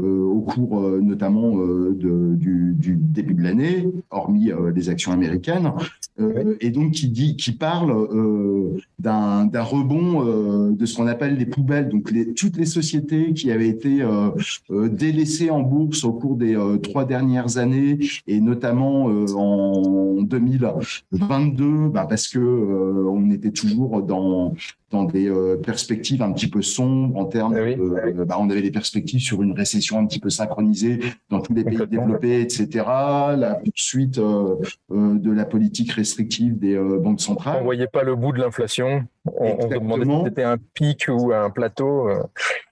au 0.02 0.40
cours 0.40 0.80
euh, 0.80 1.00
notamment 1.00 1.58
euh, 1.58 1.94
de, 1.94 2.34
du, 2.34 2.74
du, 2.76 2.96
début 2.96 3.34
de 3.34 3.42
l'année, 3.42 3.88
hormis 4.10 4.50
les 4.74 4.88
actions 4.88 5.12
américaines, 5.12 5.72
et 6.60 6.70
donc 6.70 6.92
qui 6.92 7.08
dit, 7.08 7.36
qui 7.36 7.52
parle 7.52 7.92
d'un 8.98 9.62
rebond 9.62 10.70
de 10.70 10.86
ce 10.86 10.96
qu'on 10.96 11.06
appelle 11.06 11.36
les 11.36 11.46
poubelles, 11.46 11.88
donc 11.88 12.10
les, 12.10 12.32
toutes 12.32 12.56
les 12.56 12.64
sociétés 12.64 13.32
qui 13.32 13.50
avaient 13.50 13.68
été 13.68 14.02
délaissées 14.70 15.50
en 15.50 15.60
bourse 15.60 16.04
au 16.04 16.12
cours 16.12 16.36
des 16.36 16.56
trois 16.82 17.04
dernières 17.04 17.58
années 17.58 17.98
et 18.26 18.40
notamment 18.40 19.04
en 19.04 20.22
2022, 20.22 21.88
bah 21.88 22.06
parce 22.08 22.28
que 22.28 22.38
on 22.38 23.30
était 23.30 23.52
toujours 23.52 24.02
dans 24.02 24.54
dans 24.90 25.04
des 25.04 25.28
euh, 25.28 25.56
perspectives 25.56 26.22
un 26.22 26.32
petit 26.32 26.46
peu 26.46 26.62
sombres 26.62 27.18
en 27.18 27.24
termes 27.24 27.54
de, 27.54 28.24
bah, 28.24 28.36
on 28.38 28.48
avait 28.50 28.62
des 28.62 28.70
perspectives 28.70 29.20
sur 29.20 29.42
une 29.42 29.52
récession 29.52 29.85
un 29.94 30.06
petit 30.06 30.18
peu 30.18 30.30
synchronisée 30.30 31.00
dans 31.30 31.40
tous 31.40 31.54
les 31.54 31.64
pays 31.64 31.78
développés, 31.88 32.40
etc. 32.40 32.84
La 33.36 33.60
poursuite 33.64 34.18
euh, 34.18 34.56
euh, 34.90 35.18
de 35.18 35.30
la 35.30 35.44
politique 35.44 35.92
restrictive 35.92 36.58
des 36.58 36.76
banques 36.76 37.20
centrales. 37.20 37.58
On 37.60 37.64
voyait 37.64 37.86
pas 37.86 38.02
le 38.02 38.16
bout 38.16 38.32
de 38.32 38.38
l'inflation. 38.38 39.06
On, 39.38 39.56
on, 39.58 39.60
se 39.60 39.74
demandait 39.74 40.04
si 40.04 40.24
c'était 40.24 40.42
un 40.42 40.56
pic 40.74 41.06
ou 41.08 41.32
un 41.32 41.50
plateau. 41.50 42.08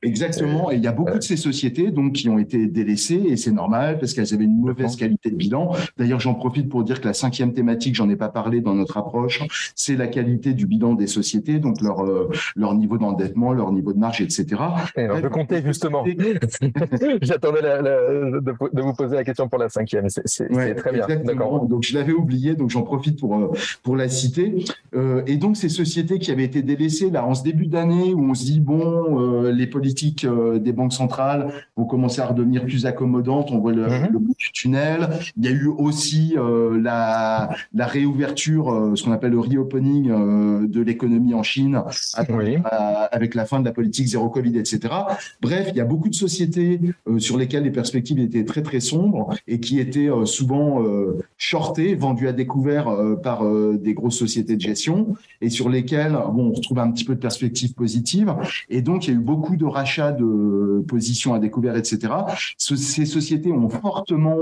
Exactement. 0.02 0.70
Et 0.70 0.76
il 0.76 0.84
y 0.84 0.86
a 0.86 0.92
beaucoup 0.92 1.18
de 1.18 1.22
ces 1.22 1.36
sociétés 1.36 1.90
donc 1.90 2.12
qui 2.12 2.28
ont 2.28 2.38
été 2.38 2.66
délaissées 2.66 3.22
et 3.26 3.36
c'est 3.36 3.50
normal 3.50 3.98
parce 3.98 4.12
qu'elles 4.12 4.32
avaient 4.34 4.44
une 4.44 4.60
mauvaise 4.60 4.96
qualité 4.96 5.30
de 5.30 5.36
bilan. 5.36 5.72
D'ailleurs, 5.96 6.20
j'en 6.20 6.34
profite 6.34 6.68
pour 6.68 6.84
dire 6.84 7.00
que 7.00 7.06
la 7.06 7.14
cinquième 7.14 7.52
thématique, 7.52 7.94
j'en 7.94 8.08
ai 8.08 8.16
pas 8.16 8.28
parlé 8.28 8.60
dans 8.60 8.74
notre 8.74 8.96
approche, 8.96 9.42
c'est 9.74 9.96
la 9.96 10.06
qualité 10.06 10.52
du 10.52 10.66
bilan 10.66 10.94
des 10.94 11.06
sociétés, 11.06 11.58
donc 11.58 11.80
leur 11.80 12.04
euh, 12.04 12.30
leur 12.56 12.74
niveau 12.74 12.98
d'endettement, 12.98 13.52
leur 13.52 13.72
niveau 13.72 13.92
de 13.92 13.98
marge, 13.98 14.20
etc. 14.20 14.60
alors, 14.96 15.18
je 15.18 15.28
comptais 15.28 15.62
justement. 15.62 16.04
J'attendais 17.22 17.62
de, 17.62 18.82
vous 18.82 18.94
poser 18.94 19.16
la 19.16 19.24
question 19.24 19.48
pour 19.48 19.58
la 19.58 19.68
cinquième. 19.68 20.08
C'est 20.08 20.74
très 20.76 20.92
bien. 20.92 21.06
D'accord. 21.24 21.66
Donc 21.66 21.82
je 21.82 21.94
l'avais 21.94 22.12
oublié, 22.12 22.54
donc 22.54 22.70
j'en 22.70 22.82
profite 22.82 23.18
pour 23.18 23.36
euh, 23.36 23.50
pour 23.82 23.96
la 23.96 24.08
citer. 24.08 24.64
Euh, 24.94 25.22
et 25.26 25.36
donc 25.36 25.56
ces 25.56 25.68
sociétés 25.68 26.18
qui 26.18 26.30
avaient 26.30 26.43
été 26.44 26.62
délaissées 26.62 27.10
là 27.10 27.24
en 27.24 27.34
ce 27.34 27.42
début 27.42 27.66
d'année 27.66 28.14
où 28.14 28.30
on 28.30 28.34
se 28.34 28.44
dit 28.44 28.60
bon, 28.60 29.42
les 29.42 29.66
politiques 29.66 30.26
des 30.26 30.72
banques 30.72 30.92
centrales 30.92 31.52
vont 31.76 31.84
commencer 31.84 32.20
à 32.20 32.26
redevenir 32.26 32.64
plus 32.64 32.86
accommodantes. 32.86 33.50
On 33.50 33.58
voit 33.58 33.72
le, 33.72 33.86
mhm. 33.86 34.12
bout 34.12 34.34
du 34.38 34.52
tunnel. 34.52 35.08
Il 35.36 35.44
y 35.44 35.48
a 35.48 35.50
eu 35.50 35.66
aussi 35.66 36.36
la 36.80 37.50
la 37.72 37.86
réouverture, 37.86 38.92
ce 38.94 39.02
qu'on 39.02 39.12
appelle 39.12 39.32
le 39.32 39.40
reopening 39.40 40.68
de 40.68 40.80
l'économie 40.80 41.34
en 41.34 41.42
Chine 41.42 41.82
avec 42.14 43.34
la 43.34 43.44
fin 43.44 43.60
de 43.60 43.64
la 43.64 43.72
politique 43.72 44.06
zéro 44.06 44.28
Covid, 44.28 44.58
etc. 44.58 44.94
Bref, 45.40 45.68
il 45.70 45.76
y 45.76 45.80
a 45.80 45.84
beaucoup 45.84 46.08
de 46.08 46.14
sociétés 46.14 46.80
euh, 47.08 47.18
sur 47.18 47.36
lesquelles 47.36 47.64
les 47.64 47.70
perspectives 47.70 48.18
étaient 48.18 48.44
très 48.44 48.62
très 48.62 48.80
sombres 48.80 49.34
et 49.46 49.60
qui 49.60 49.78
étaient 49.80 50.10
euh, 50.10 50.24
souvent 50.24 50.82
euh, 50.82 51.18
shortées, 51.36 51.94
vendues 51.94 52.28
à 52.28 52.32
découvert 52.32 52.88
par 53.22 53.44
des 53.74 53.94
grosses 53.94 54.18
sociétés 54.18 54.56
de 54.56 54.60
gestion 54.60 55.14
et 55.40 55.50
sur 55.50 55.68
lesquelles 55.68 56.16
bon, 56.34 56.48
on 56.48 56.52
retrouve 56.52 56.78
un 56.78 56.90
petit 56.90 57.04
peu 57.04 57.14
de 57.14 57.20
perspectives 57.20 57.74
positives. 57.74 58.34
Et 58.68 58.82
donc, 58.82 59.06
il 59.06 59.10
y 59.10 59.12
a 59.14 59.16
eu 59.16 59.22
beaucoup 59.22 59.56
de 59.56 59.64
rachats 59.64 60.12
de 60.12 60.84
positions 60.86 61.34
à 61.34 61.38
découvert, 61.38 61.76
etc. 61.76 62.12
ces 62.58 63.06
sociétés 63.06 63.52
ont 63.52 63.68
fortement 63.68 64.34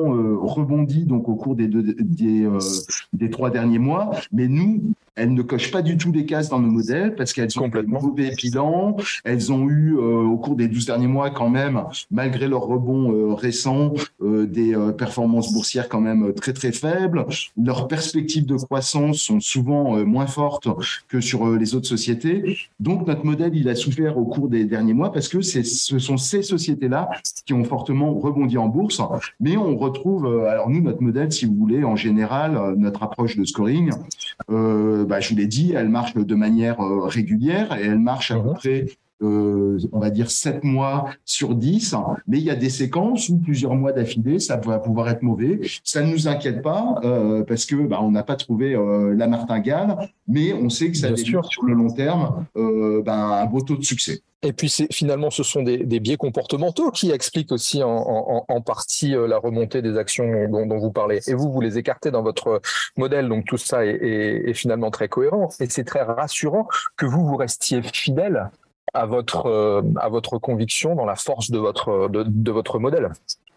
rebondi 0.43 1.05
donc 1.05 1.29
au 1.29 1.35
cours 1.35 1.55
des, 1.55 1.69
des, 1.69 2.49
des 3.13 3.31
trois 3.31 3.51
derniers 3.51 3.79
mois, 3.79 4.11
mais 4.33 4.49
nous, 4.49 4.83
elles 5.14 5.35
ne 5.35 5.42
cochent 5.42 5.71
pas 5.71 5.83
du 5.83 5.97
tout 5.97 6.11
les 6.11 6.25
cases 6.25 6.49
dans 6.49 6.59
nos 6.59 6.71
modèles 6.71 7.14
parce 7.14 7.33
qu'elles 7.33 7.59
ont 7.59 7.71
un 7.73 7.83
mauvais 7.83 8.33
bilan. 8.37 8.97
Elles 9.25 9.52
ont 9.52 9.69
eu 9.69 9.97
euh, 9.97 10.23
au 10.23 10.38
cours 10.38 10.57
des 10.57 10.69
12 10.69 10.87
derniers 10.87 11.07
mois 11.07 11.31
quand 11.31 11.50
même, 11.50 11.85
malgré 12.11 12.49
leur 12.49 12.62
rebond 12.62 13.12
euh, 13.12 13.35
récent, 13.35 13.92
euh, 14.23 14.47
des 14.47 14.75
performances 14.97 15.52
boursières 15.52 15.88
quand 15.88 16.00
même 16.00 16.33
très 16.35 16.52
très 16.52 16.73
faibles. 16.73 17.26
Leurs 17.62 17.88
perspectives 17.88 18.47
de 18.47 18.57
croissance 18.57 19.19
sont 19.19 19.40
souvent 19.40 20.04
moins 20.04 20.26
fortes 20.26 20.69
que 21.09 21.21
sur 21.21 21.50
les 21.57 21.75
autres 21.75 21.87
sociétés. 21.87 22.59
Donc 22.81 23.07
notre 23.07 23.25
modèle, 23.25 23.54
il 23.54 23.69
a 23.69 23.75
souffert 23.75 24.16
au 24.16 24.25
cours 24.25 24.49
des 24.49 24.64
derniers 24.64 24.95
mois 24.95 25.12
parce 25.12 25.28
que 25.28 25.42
ce 25.42 25.99
sont 25.99 26.16
ces 26.16 26.42
sociétés-là 26.42 27.11
qui 27.45 27.52
ont 27.52 27.64
fortement 27.64 28.14
rebondi 28.14 28.57
en 28.57 28.69
bourse. 28.69 29.02
Mais 29.40 29.57
on 29.57 29.76
retrouve, 29.76 30.26
alors 30.47 30.71
nous, 30.71 30.81
notre 30.81 31.02
modèle, 31.02 31.33
si 31.33 31.47
vous 31.47 31.54
voulez, 31.54 31.85
en 31.85 31.97
général, 31.97 32.75
notre 32.76 33.02
approche 33.02 33.37
de 33.37 33.45
scoring, 33.45 33.90
euh, 34.50 35.01
bah, 35.04 35.21
je 35.21 35.30
vous 35.30 35.37
l'ai 35.37 35.47
dit, 35.47 35.73
elle 35.75 35.88
marche 35.88 36.14
de 36.14 36.35
manière 36.35 36.80
euh, 36.80 37.06
régulière 37.06 37.76
et 37.76 37.87
elle 37.87 37.99
marche 37.99 38.30
à 38.30 38.38
peu 38.38 38.49
mhm. 38.49 38.54
près 38.54 38.87
euh, 39.23 39.79
on 39.93 40.00
va 40.00 40.11
dire 40.11 40.31
7 40.31 40.64
mois 40.64 41.07
sur 41.25 41.55
10, 41.55 41.95
mais 42.26 42.38
il 42.38 42.45
y 42.45 42.50
a 42.50 42.55
des 42.55 42.71
séquences 42.71 43.29
où 43.29 43.38
plusieurs 43.38 43.75
mois 43.75 43.93
d'affilée, 43.93 44.38
ça 44.38 44.57
va 44.57 44.79
pouvoir 44.79 45.09
être 45.09 45.23
mauvais. 45.23 45.61
Ça 45.85 46.02
ne 46.02 46.12
nous 46.12 46.29
inquiète 46.29 46.62
pas 46.62 47.00
parce 47.47 47.67
que 47.67 47.76
bah, 47.76 48.00
on 48.02 48.11
n'a 48.11 48.23
pas 48.23 48.37
trouvé 48.37 48.76
la 49.17 49.26
martingale, 49.26 49.97
mais 50.26 50.52
on 50.52 50.69
sait 50.69 50.91
que 50.91 50.97
ça 50.97 51.14
sûr 51.17 51.45
sur 51.45 51.64
le 51.64 51.75
long 51.75 51.91
terme 51.91 52.47
bah, 53.05 53.43
un 53.43 53.47
beau 53.47 53.61
taux 53.61 53.76
de 53.76 53.85
succès. 53.85 54.23
Et 54.45 54.52
puis 54.52 54.73
finalement, 54.91 55.31
ce 55.31 55.45
sont 55.45 55.62
des, 55.62 56.00
biais 56.00 56.17
comportementaux 56.17 56.91
qui 56.91 57.12
expliquent 57.12 57.52
aussi 57.52 57.81
en, 57.85 58.61
partie 58.67 59.11
la 59.11 59.38
remontée 59.38 59.83
des 59.83 59.97
actions 59.97 60.49
dont, 60.49 60.79
vous 60.79 60.91
parlez. 60.91 61.21
Et 61.29 61.35
vous, 61.35 61.52
vous 61.52 61.61
les 61.61 61.79
écartez 61.79 62.11
dans 62.11 62.23
votre 62.23 62.61
modèle, 62.97 63.29
donc 63.29 63.45
tout 63.45 63.57
ça 63.57 63.87
est, 63.87 64.52
finalement 64.55 64.91
très 64.91 65.09
cohérent. 65.09 65.49
Et 65.61 65.67
c'est 65.69 65.85
très 65.85 66.02
rassurant 66.02 66.67
que 66.97 67.07
vous 67.07 67.25
vous 67.25 67.37
restiez 67.37 67.83
fidèle 67.83 68.50
à 68.95 69.07
votre, 69.07 69.83
à 69.97 70.09
votre 70.09 70.39
conviction 70.39 70.95
dans 70.95 71.07
la 71.07 71.17
force 71.17 71.51
de 71.51 71.59
votre, 71.59 72.09
de 72.11 72.51
votre 72.51 72.79
modèle. 72.79 73.13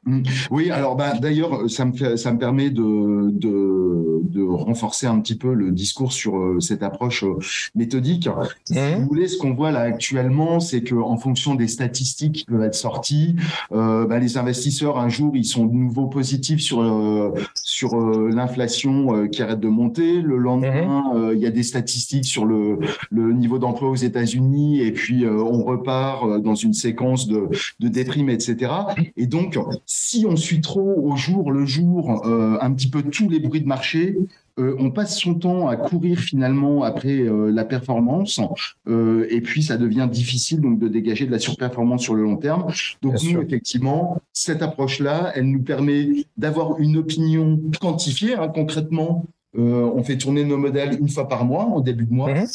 Mm. 0.06 0.22
Oui, 0.52 0.70
alors 0.70 0.96
bah, 0.96 1.14
d'ailleurs, 1.20 1.70
ça 1.70 1.86
me, 1.86 2.16
ça 2.16 2.32
me 2.32 2.38
permet 2.38 2.70
de, 2.70 3.32
de, 3.32 4.22
de, 4.24 4.44
renforcer 4.44 5.08
un 5.08 5.20
petit 5.20 5.36
peu 5.36 5.54
le 5.54 5.72
discours 5.72 6.14
sur 6.14 6.38
euh, 6.38 6.60
cette 6.60 6.84
approche 6.84 7.24
euh, 7.24 7.38
méthodique. 7.74 8.30
Si 8.66 8.74
mm. 8.76 9.00
vous 9.00 9.08
voulez, 9.08 9.28
ce 9.28 9.38
qu'on 9.38 9.56
voit 9.56 9.72
là 9.72 9.82
actuellement, 9.82 10.60
c'est 10.60 10.82
que 10.82 10.94
en 10.94 11.18
fonction 11.18 11.56
des 11.56 11.68
statistiques 11.68 12.34
qui 12.34 12.46
peuvent 12.46 12.62
être 12.62 12.76
sorties, 12.76 13.36
euh, 13.72 14.06
bah, 14.06 14.20
les 14.20 14.38
investisseurs, 14.38 15.00
un 15.00 15.10
jour, 15.10 15.36
ils 15.36 15.46
sont 15.46 15.66
de 15.66 15.74
nouveau 15.74 16.06
positifs 16.06 16.62
sur, 16.62 16.82
euh, 16.82 17.34
sur 17.64 17.98
l'inflation 17.98 19.28
qui 19.28 19.42
arrête 19.42 19.60
de 19.60 19.68
monter. 19.68 20.22
Le 20.22 20.38
lendemain, 20.38 21.14
mm-hmm. 21.16 21.34
il 21.34 21.40
y 21.40 21.48
a 21.48 21.52
des 21.52 21.64
statistiques 21.64 22.26
sur 22.26 22.46
le, 22.46 22.78
le 23.10 23.34
niveau 23.34 23.58
d'emploi 23.58 23.90
aux 23.90 23.96
États-Unis 23.96 24.82
et 24.82 24.92
puis 24.92 25.25
on 25.26 25.64
repart 25.64 26.42
dans 26.42 26.56
une 26.56 26.74
séquence 26.74 27.28
de, 27.28 27.50
de 27.80 27.88
déprime, 27.88 28.30
etc. 28.30 28.72
Et 29.18 29.28
donc, 29.28 29.58
si 29.86 30.26
on 30.28 30.36
suit 30.36 30.62
trop 30.62 30.96
au 31.04 31.16
jour 31.16 31.52
le 31.52 31.66
jour 31.66 32.26
euh, 32.26 32.58
un 32.62 32.74
petit 32.74 32.90
peu 32.90 33.02
tous 33.04 33.30
les 33.30 33.40
bruits 33.40 33.62
de 33.62 33.68
marché, 33.68 34.18
euh, 34.58 34.76
on 34.80 34.90
passe 34.90 35.20
son 35.20 35.36
temps 35.36 35.68
à 35.68 35.76
courir 35.76 36.20
finalement 36.20 36.84
après 36.84 37.20
euh, 37.20 37.52
la 37.52 37.66
performance 37.66 38.40
et 38.88 39.42
puis 39.42 39.64
ça 39.64 39.78
devient 39.78 40.08
difficile 40.10 40.62
donc 40.62 40.80
de 40.80 40.88
dégager 40.88 41.26
de 41.26 41.32
la 41.32 41.40
surperformance 41.40 42.04
sur 42.04 42.16
le 42.16 42.24
long 42.24 42.38
terme. 42.38 42.68
Donc 43.02 43.16
nous 43.24 43.42
effectivement 43.42 44.22
cette 44.32 44.62
approche 44.62 45.00
là, 45.00 45.32
elle 45.36 45.50
nous 45.50 45.62
permet 45.62 46.26
d'avoir 46.38 46.80
une 46.80 46.98
opinion 46.98 47.60
quantifiée 47.82 48.36
hein, 48.36 48.48
concrètement 48.48 49.26
euh, 49.58 49.90
on 49.94 50.04
fait 50.04 50.18
tourner 50.18 50.44
nos 50.44 50.58
modèles 50.58 50.98
une 51.00 51.08
fois 51.08 51.28
par 51.28 51.46
mois, 51.46 51.64
en 51.64 51.80
début 51.80 52.06
de 52.06 52.14
mois, 52.14 52.34
mhm. 52.34 52.46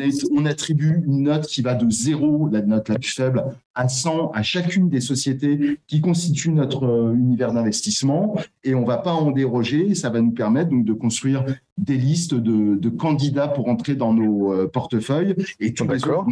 et 0.00 0.10
on, 0.32 0.46
attribue 0.46 1.02
une 1.06 1.24
note 1.24 1.46
qui 1.46 1.60
va 1.60 1.74
de 1.74 1.90
0, 1.90 2.48
la 2.50 2.62
note 2.62 2.88
la 2.88 2.98
plus 2.98 3.12
faible, 3.12 3.44
à 3.74 3.88
100 3.88 4.30
à 4.30 4.42
chacune 4.42 4.88
des 4.88 5.00
sociétés 5.00 5.78
qui 5.86 6.00
constituent 6.00 6.52
notre 6.52 6.86
euh, 6.86 7.14
univers 7.14 7.52
d'investissement, 7.52 8.36
et 8.64 8.74
on 8.74 8.82
ne 8.82 8.86
va 8.86 8.98
pas 8.98 9.12
en 9.12 9.32
déroger. 9.32 9.94
Ça 9.94 10.08
va 10.08 10.20
nous 10.20 10.30
permettre 10.30 10.70
donc 10.70 10.84
de 10.84 10.92
construire 10.94 11.44
des 11.76 11.96
listes 11.98 12.34
de, 12.34 12.88
candidats 12.88 13.48
pour 13.48 13.68
entrer 13.68 13.94
dans 13.94 14.14
nos 14.14 14.52
euh, 14.52 14.66
portefeuilles, 14.66 15.34
et 15.60 15.74
tout 15.74 15.86
les 15.88 16.04
autres 16.06 16.26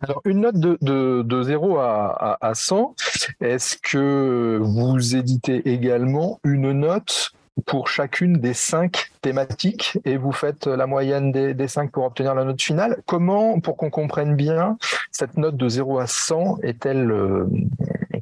Alors, 0.00 0.20
une 0.26 0.40
note 0.40 0.58
de, 0.58 1.42
0 1.42 1.78
à, 1.78 2.36
à 2.40 2.54
100, 2.54 2.94
est-ce 3.40 3.76
que 3.78 4.58
vous 4.60 5.16
éditez 5.16 5.72
également 5.72 6.40
une 6.44 6.72
note 6.72 7.32
pour 7.66 7.88
chacune 7.88 8.38
des 8.38 8.54
cinq 8.54 9.10
thématiques 9.20 9.98
et 10.04 10.16
vous 10.16 10.32
faites 10.32 10.66
la 10.66 10.86
moyenne 10.86 11.32
des, 11.32 11.68
cinq 11.68 11.92
pour 11.92 12.04
obtenir 12.04 12.34
la 12.34 12.44
note 12.44 12.60
finale. 12.60 13.02
Comment, 13.06 13.60
pour 13.60 13.76
qu'on 13.76 13.90
comprenne 13.90 14.34
bien, 14.36 14.78
cette 15.10 15.36
note 15.36 15.56
de 15.56 15.68
0 15.68 15.98
à 15.98 16.06
100 16.06 16.58
est-elle 16.62 17.10
euh, 17.10 17.46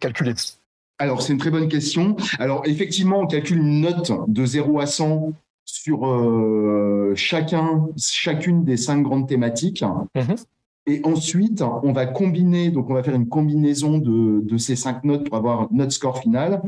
calculée? 0.00 0.34
Alors, 0.98 1.22
c'est 1.22 1.32
une 1.32 1.38
très 1.38 1.50
bonne 1.50 1.68
question. 1.68 2.16
Alors, 2.38 2.62
effectivement, 2.66 3.20
on 3.20 3.26
calcule 3.26 3.58
une 3.58 3.80
note 3.80 4.12
de 4.28 4.44
0 4.44 4.80
à 4.80 4.86
100 4.86 5.32
sur 5.64 6.06
euh, 6.06 7.12
chacun, 7.14 7.88
chacune 7.96 8.64
des 8.64 8.76
cinq 8.76 9.02
grandes 9.02 9.28
thématiques. 9.28 9.84
Mhm. 10.14 10.36
Et 10.86 11.00
ensuite, 11.04 11.62
on 11.62 11.92
va 11.92 12.06
combiner, 12.06 12.70
donc 12.70 12.90
on 12.90 12.94
va 12.94 13.02
faire 13.02 13.14
une 13.14 13.28
combinaison 13.28 13.98
de, 13.98 14.40
de, 14.42 14.58
ces 14.58 14.76
cinq 14.76 15.04
notes 15.04 15.28
pour 15.28 15.36
avoir 15.36 15.68
notre 15.70 15.92
score 15.92 16.18
final. 16.18 16.62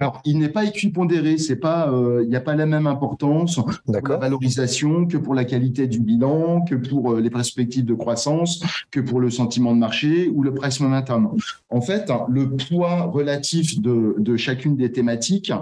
Alors, 0.00 0.20
il 0.24 0.38
n'est 0.38 0.48
pas 0.48 0.64
équipondéré, 0.64 1.38
c'est 1.38 1.56
pas, 1.56 1.90
euh, 1.90 2.20
il 2.22 2.28
n'y 2.28 2.36
a 2.36 2.40
pas 2.40 2.54
la 2.54 2.66
même 2.66 2.86
importance 2.86 3.56
pour 3.56 4.08
la 4.08 4.16
valorisation 4.16 5.06
que 5.06 5.16
pour 5.16 5.34
la 5.34 5.44
qualité 5.44 5.86
du 5.86 6.00
bilan, 6.00 6.62
que 6.62 6.74
pour 6.74 7.12
euh, 7.12 7.20
les 7.20 7.30
perspectives 7.30 7.84
de 7.84 7.94
croissance, 7.94 8.62
que 8.90 9.00
pour 9.00 9.20
le 9.20 9.30
sentiment 9.30 9.74
de 9.74 9.78
marché 9.78 10.30
ou 10.34 10.42
le 10.42 10.52
price 10.54 10.80
momentum. 10.80 11.36
En 11.70 11.80
fait, 11.80 12.10
le 12.28 12.50
poids 12.50 13.04
relatif 13.04 13.80
de, 13.80 14.14
de 14.18 14.36
chacune 14.36 14.76
des 14.76 14.92
thématiques 14.92 15.52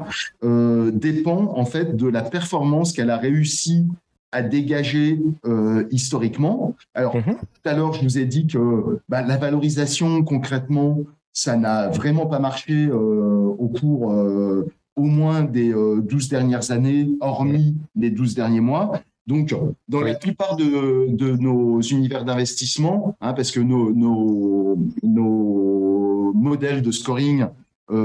euh, 0.44 0.90
dépend 0.90 1.52
en 1.56 1.64
fait 1.64 1.96
de 1.96 2.08
la 2.08 2.22
performance 2.22 2.92
qu'elle 2.92 3.10
a 3.10 3.16
réussi 3.16 3.86
à 4.32 4.42
dégager 4.42 5.20
euh, 5.46 5.84
historiquement. 5.90 6.74
Alors, 6.94 7.16
mhm. 7.16 7.36
tout 7.36 7.68
à 7.68 7.74
l'heure, 7.74 7.92
je 7.94 8.02
vous 8.02 8.18
ai 8.18 8.24
dit 8.24 8.46
que 8.46 9.00
bah, 9.08 9.22
la 9.22 9.36
valorisation, 9.36 10.22
concrètement, 10.24 10.98
ça 11.36 11.54
n'a 11.54 11.88
vraiment 11.88 12.24
pas 12.24 12.38
marché 12.38 12.86
euh, 12.86 13.54
au 13.58 13.68
cours 13.68 14.10
euh, 14.10 14.66
au 14.96 15.02
moins 15.02 15.42
des 15.42 15.70
12 15.70 15.74
euh, 15.74 16.30
dernières 16.30 16.70
années, 16.70 17.10
hormis 17.20 17.76
les 17.94 18.10
12 18.10 18.34
derniers 18.34 18.62
mois. 18.62 19.02
Donc, 19.26 19.54
dans 19.88 20.00
la 20.00 20.14
plupart 20.14 20.56
de, 20.56 21.08
de, 21.10 21.36
nos 21.36 21.82
univers 21.82 22.24
d'investissement, 22.24 23.16
hein, 23.20 23.34
parce 23.34 23.50
que 23.50 23.60
nos, 23.60 23.92
nos, 23.92 24.78
nos, 25.02 26.32
modèles 26.32 26.80
de 26.80 26.90
scoring 26.90 27.46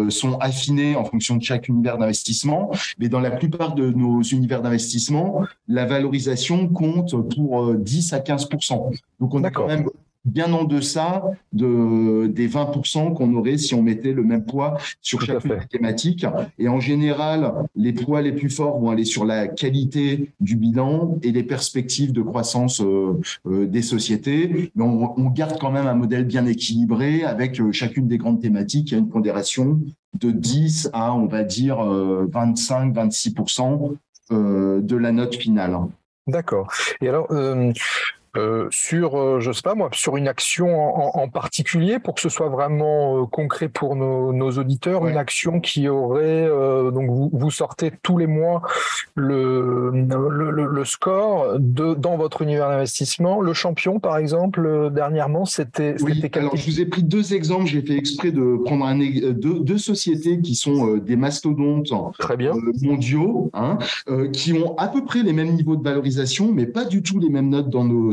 sont 0.10 0.38
affinés 0.40 0.96
en 0.96 1.06
fonction 1.06 1.38
de 1.38 1.44
chaque 1.44 1.70
univers 1.70 1.98
d'investissement, 1.98 2.72
mais 3.00 3.08
dans 3.08 3.20
la 3.20 3.32
plupart 3.32 3.76
de 3.76 3.92
nos 3.92 4.22
univers 4.24 4.62
d'investissement, 4.62 5.46
la 5.68 5.86
valorisation 5.86 6.68
compte 6.68 7.16
pour 7.36 7.76
10 7.76 8.14
à 8.14 8.20
15% 8.20 9.00
Donc, 9.20 9.34
on 9.36 9.44
a 9.44 9.52
quand 9.52 9.68
même 9.68 9.86
bien 10.26 10.52
en 10.54 10.64
deçà 10.64 11.24
de, 11.54 12.28
des 12.28 12.48
20% 12.48 13.14
qu'on 13.14 13.34
aurait 13.36 13.58
si 13.58 13.74
on 13.74 13.82
mettait 13.82 14.14
le 14.14 14.24
même 14.24 14.46
poids 14.46 14.78
sur 15.02 15.22
chaque 15.22 15.70
thématique. 15.70 16.26
Et 16.60 16.68
en 16.68 16.80
général, 16.80 17.54
les 17.76 17.94
poids 17.94 18.22
les 18.22 18.32
plus 18.32 18.50
forts 18.50 18.80
vont 18.80 18.90
aller 18.90 19.06
sur 19.06 19.26
la 19.26 19.48
qualité 19.48 20.32
du 20.40 20.56
bilan 20.56 21.18
et 21.24 21.32
les 21.32 21.44
perspectives 21.44 22.14
de 22.14 22.22
croissance 22.22 22.82
euh, 22.82 23.20
euh, 23.48 23.66
des 23.66 23.82
sociétés. 23.82 24.72
Mais 24.76 24.84
on, 24.84 25.20
on, 25.20 25.30
garde 25.30 25.58
quand 25.60 25.72
même 25.72 25.88
un 25.88 25.96
modèle 25.96 26.26
bien 26.26 26.46
équilibré 26.46 27.24
avec 27.24 27.60
euh, 27.60 27.72
chacune 27.72 28.08
des 28.08 28.18
grandes 28.18 28.42
thématiques. 28.42 28.92
Il 28.92 28.94
y 28.94 28.98
a 28.98 29.00
une 29.00 29.10
pondération 29.10 29.80
de 30.20 30.32
10 30.32 30.92
à, 30.94 31.16
on 31.16 31.26
va 31.26 31.44
dire, 31.44 31.78
25-26% 31.78 33.96
de 34.30 34.96
la 34.96 35.12
note 35.12 35.36
finale. 35.36 35.78
D'accord. 36.28 36.72
Et 37.02 37.08
alors, 37.08 37.28
euh, 38.38 38.68
sur, 38.72 39.20
euh, 39.20 39.42
je 39.42 39.52
sais 39.52 39.62
pas 39.62 39.76
moi, 39.76 39.90
sur 39.92 40.16
une 40.16 40.30
action 40.30 40.96
en, 41.18 41.28
particulier 41.28 42.00
pour 42.00 42.16
que 42.16 42.22
ce 42.22 42.30
soit 42.30 42.48
vraiment 42.48 43.24
euh, 43.24 43.26
concret 43.26 43.68
pour 43.68 43.98
nos, 43.98 44.32
nos 44.32 44.52
auditeurs, 44.52 45.06
une 45.06 45.18
action 45.18 45.60
qui 45.60 45.90
aurait 45.90 46.48
donc 46.94 47.10
vous, 47.10 47.30
vous, 47.34 47.52
sortez 47.52 47.92
tous 48.04 48.18
les 48.18 48.28
mois 48.28 48.62
le, 49.16 49.92
le, 49.92 50.66
le, 50.66 50.86
score 50.86 51.60
de 51.60 51.94
dans 51.94 52.16
votre 52.16 52.42
univers 52.42 52.70
d'investissement. 52.70 53.42
Le 53.42 53.54
champion, 53.54 54.00
par 54.00 54.18
exemple, 54.18 54.90
dernièrement, 54.94 55.46
c'était. 55.46 55.96
Oui, 56.02 56.24
alors 56.34 56.56
je 56.56 56.66
vous 56.66 56.80
ai 56.80 56.86
pris 56.86 57.04
deux 57.04 57.34
exemples. 57.34 57.66
J'ai 57.66 57.82
fait 57.82 57.98
exprès 57.98 58.32
de 58.32 58.58
prendre 58.64 58.86
un, 58.86 58.98
deux, 58.98 59.60
deux 59.60 59.78
sociétés 59.78 60.40
qui 60.40 60.56
sont 60.56 60.98
des 60.98 61.18
mastodontes 61.18 61.92
Très 62.18 62.38
bien. 62.38 62.54
mondiaux, 62.82 63.52
hein, 63.54 63.78
qui 64.32 64.54
ont 64.54 64.76
à 64.78 64.88
peu 64.88 65.04
près 65.04 65.22
les 65.22 65.34
mêmes 65.34 65.54
niveaux 65.54 65.76
de 65.76 65.84
valorisation, 65.84 66.52
mais 66.54 66.66
pas 66.66 66.86
du 66.86 67.04
tout 67.04 67.20
les 67.20 67.30
mêmes 67.30 67.50
notes 67.50 67.70
dans 67.70 67.84
nos 67.84 68.12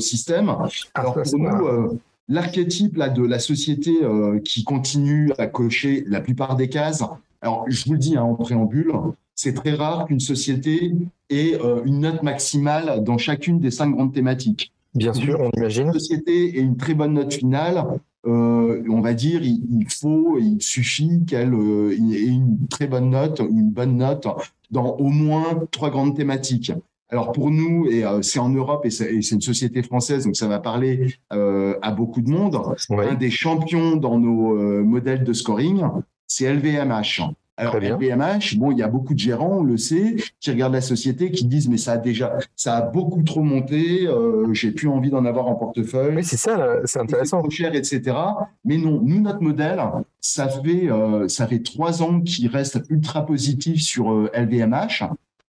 Ah, 0.49 0.69
Alors 0.95 1.15
pour 1.15 1.39
nous, 1.39 1.67
euh, 1.67 1.99
l'archétype 2.29 2.97
là, 2.97 3.09
de 3.09 3.23
la 3.23 3.39
société 3.39 3.93
euh, 4.03 4.41
qui 4.41 4.65
continue 4.65 5.33
à 5.39 5.47
cocher 5.47 6.05
la 6.07 6.21
plupart 6.21 6.57
des 6.57 6.69
cases, 6.69 7.03
alors 7.41 7.65
je 7.69 7.85
vous 7.87 7.93
le 7.93 7.99
dis 7.99 8.17
hein, 8.17 8.23
en 8.23 8.35
préambule, 8.35 8.93
c'est 9.35 9.55
très 9.55 9.75
rare 9.75 10.07
qu'une 10.07 10.21
société 10.21 10.93
ait 11.31 11.55
euh, 11.63 11.83
une 11.85 12.01
note 12.01 12.23
maximale 12.23 13.03
dans 13.05 13.19
chacune 13.19 13.61
des 13.61 13.71
cinq 13.71 13.91
grandes 13.91 14.13
thématiques. 14.13 14.73
Bien 14.95 15.13
sûr, 15.13 15.41
on 15.41 15.51
imagine. 15.57 15.89
Une 15.89 15.93
société 15.93 16.59
ait 16.59 16.63
une 16.63 16.77
très 16.77 16.95
bonne 16.95 17.15
note 17.15 17.33
finale. 17.33 17.85
on 18.25 19.01
va 19.01 19.15
dire, 19.15 19.43
il, 19.43 19.87
faut, 19.89 20.39
il 20.39 20.61
suffit 20.61 21.25
qu'elle 21.27 21.55
ait 21.55 22.27
une 22.27 22.67
très 22.69 22.89
bonne 22.89 23.11
note, 23.11 23.41
une 23.41 23.71
bonne 23.71 23.97
note 23.97 24.27
dans 24.71 24.97
au 24.97 25.09
moins 25.09 25.63
trois 25.71 25.91
grandes 25.91 26.17
thématiques. 26.17 26.73
Alors 27.11 27.33
pour 27.33 27.51
nous, 27.51 27.87
et 27.87 28.05
euh, 28.05 28.21
c'est 28.21 28.39
en 28.39 28.51
Europe 28.51 28.85
et 28.85 28.91
c'est 28.91 29.11
une 29.11 29.41
société 29.41 29.83
française, 29.83 30.25
donc 30.25 30.37
ça 30.37 30.47
va 30.47 30.59
parler 30.59 31.15
euh, 31.33 31.75
à 31.81 31.91
beaucoup 31.91 32.21
de 32.21 32.31
monde. 32.31 32.61
Un 32.91 33.15
des 33.15 33.31
champions 33.31 33.97
dans 33.97 34.19
nos 34.19 34.55
euh, 34.57 34.83
modèles 34.85 35.25
de 35.25 35.33
scoring, 35.33 35.83
c'est 36.27 36.53
LVMH. 36.53 37.23
Alors 37.57 37.77
LVMH, 37.77 38.57
bon, 38.57 38.71
il 38.71 38.79
y 38.79 38.83
a 38.83 38.89
beaucoup 38.89 39.15
de 39.15 39.19
gérants, 39.19 39.59
on 39.61 39.63
le 39.65 39.77
sait, 39.79 40.15
qui 40.39 40.51
regardent 40.51 40.75
la 40.75 40.81
société, 40.81 41.33
qui 41.33 41.45
disent 41.45 41.69
mais 41.69 41.79
ça 41.79 41.93
a 41.93 41.97
déjà, 41.97 42.39
ça 42.55 42.77
a 42.77 42.83
beaucoup 42.83 43.23
trop 43.25 43.43
monté, 43.43 44.07
j'ai 44.53 44.71
plus 44.71 44.87
envie 44.87 45.11
d'en 45.11 45.25
avoir 45.25 45.49
en 45.49 45.57
portefeuille. 45.57 46.15
Oui, 46.15 46.23
c'est 46.23 46.37
ça, 46.37 46.77
c'est 46.85 47.01
intéressant. 47.01 47.41
Trop 47.41 47.51
cher, 47.51 47.75
etc. 47.75 48.17
Mais 48.65 48.77
non, 48.77 49.01
nous 49.03 49.21
notre 49.21 49.43
modèle, 49.43 49.83
ça 50.21 50.49
fait 50.49 50.89
ça 51.27 51.49
fait 51.49 51.65
trois 51.65 52.01
ans 52.01 52.21
qu'il 52.21 52.47
reste 52.47 52.81
ultra 52.91 53.27
positif 53.27 53.83
sur 53.83 54.31
LVMH 54.33 55.03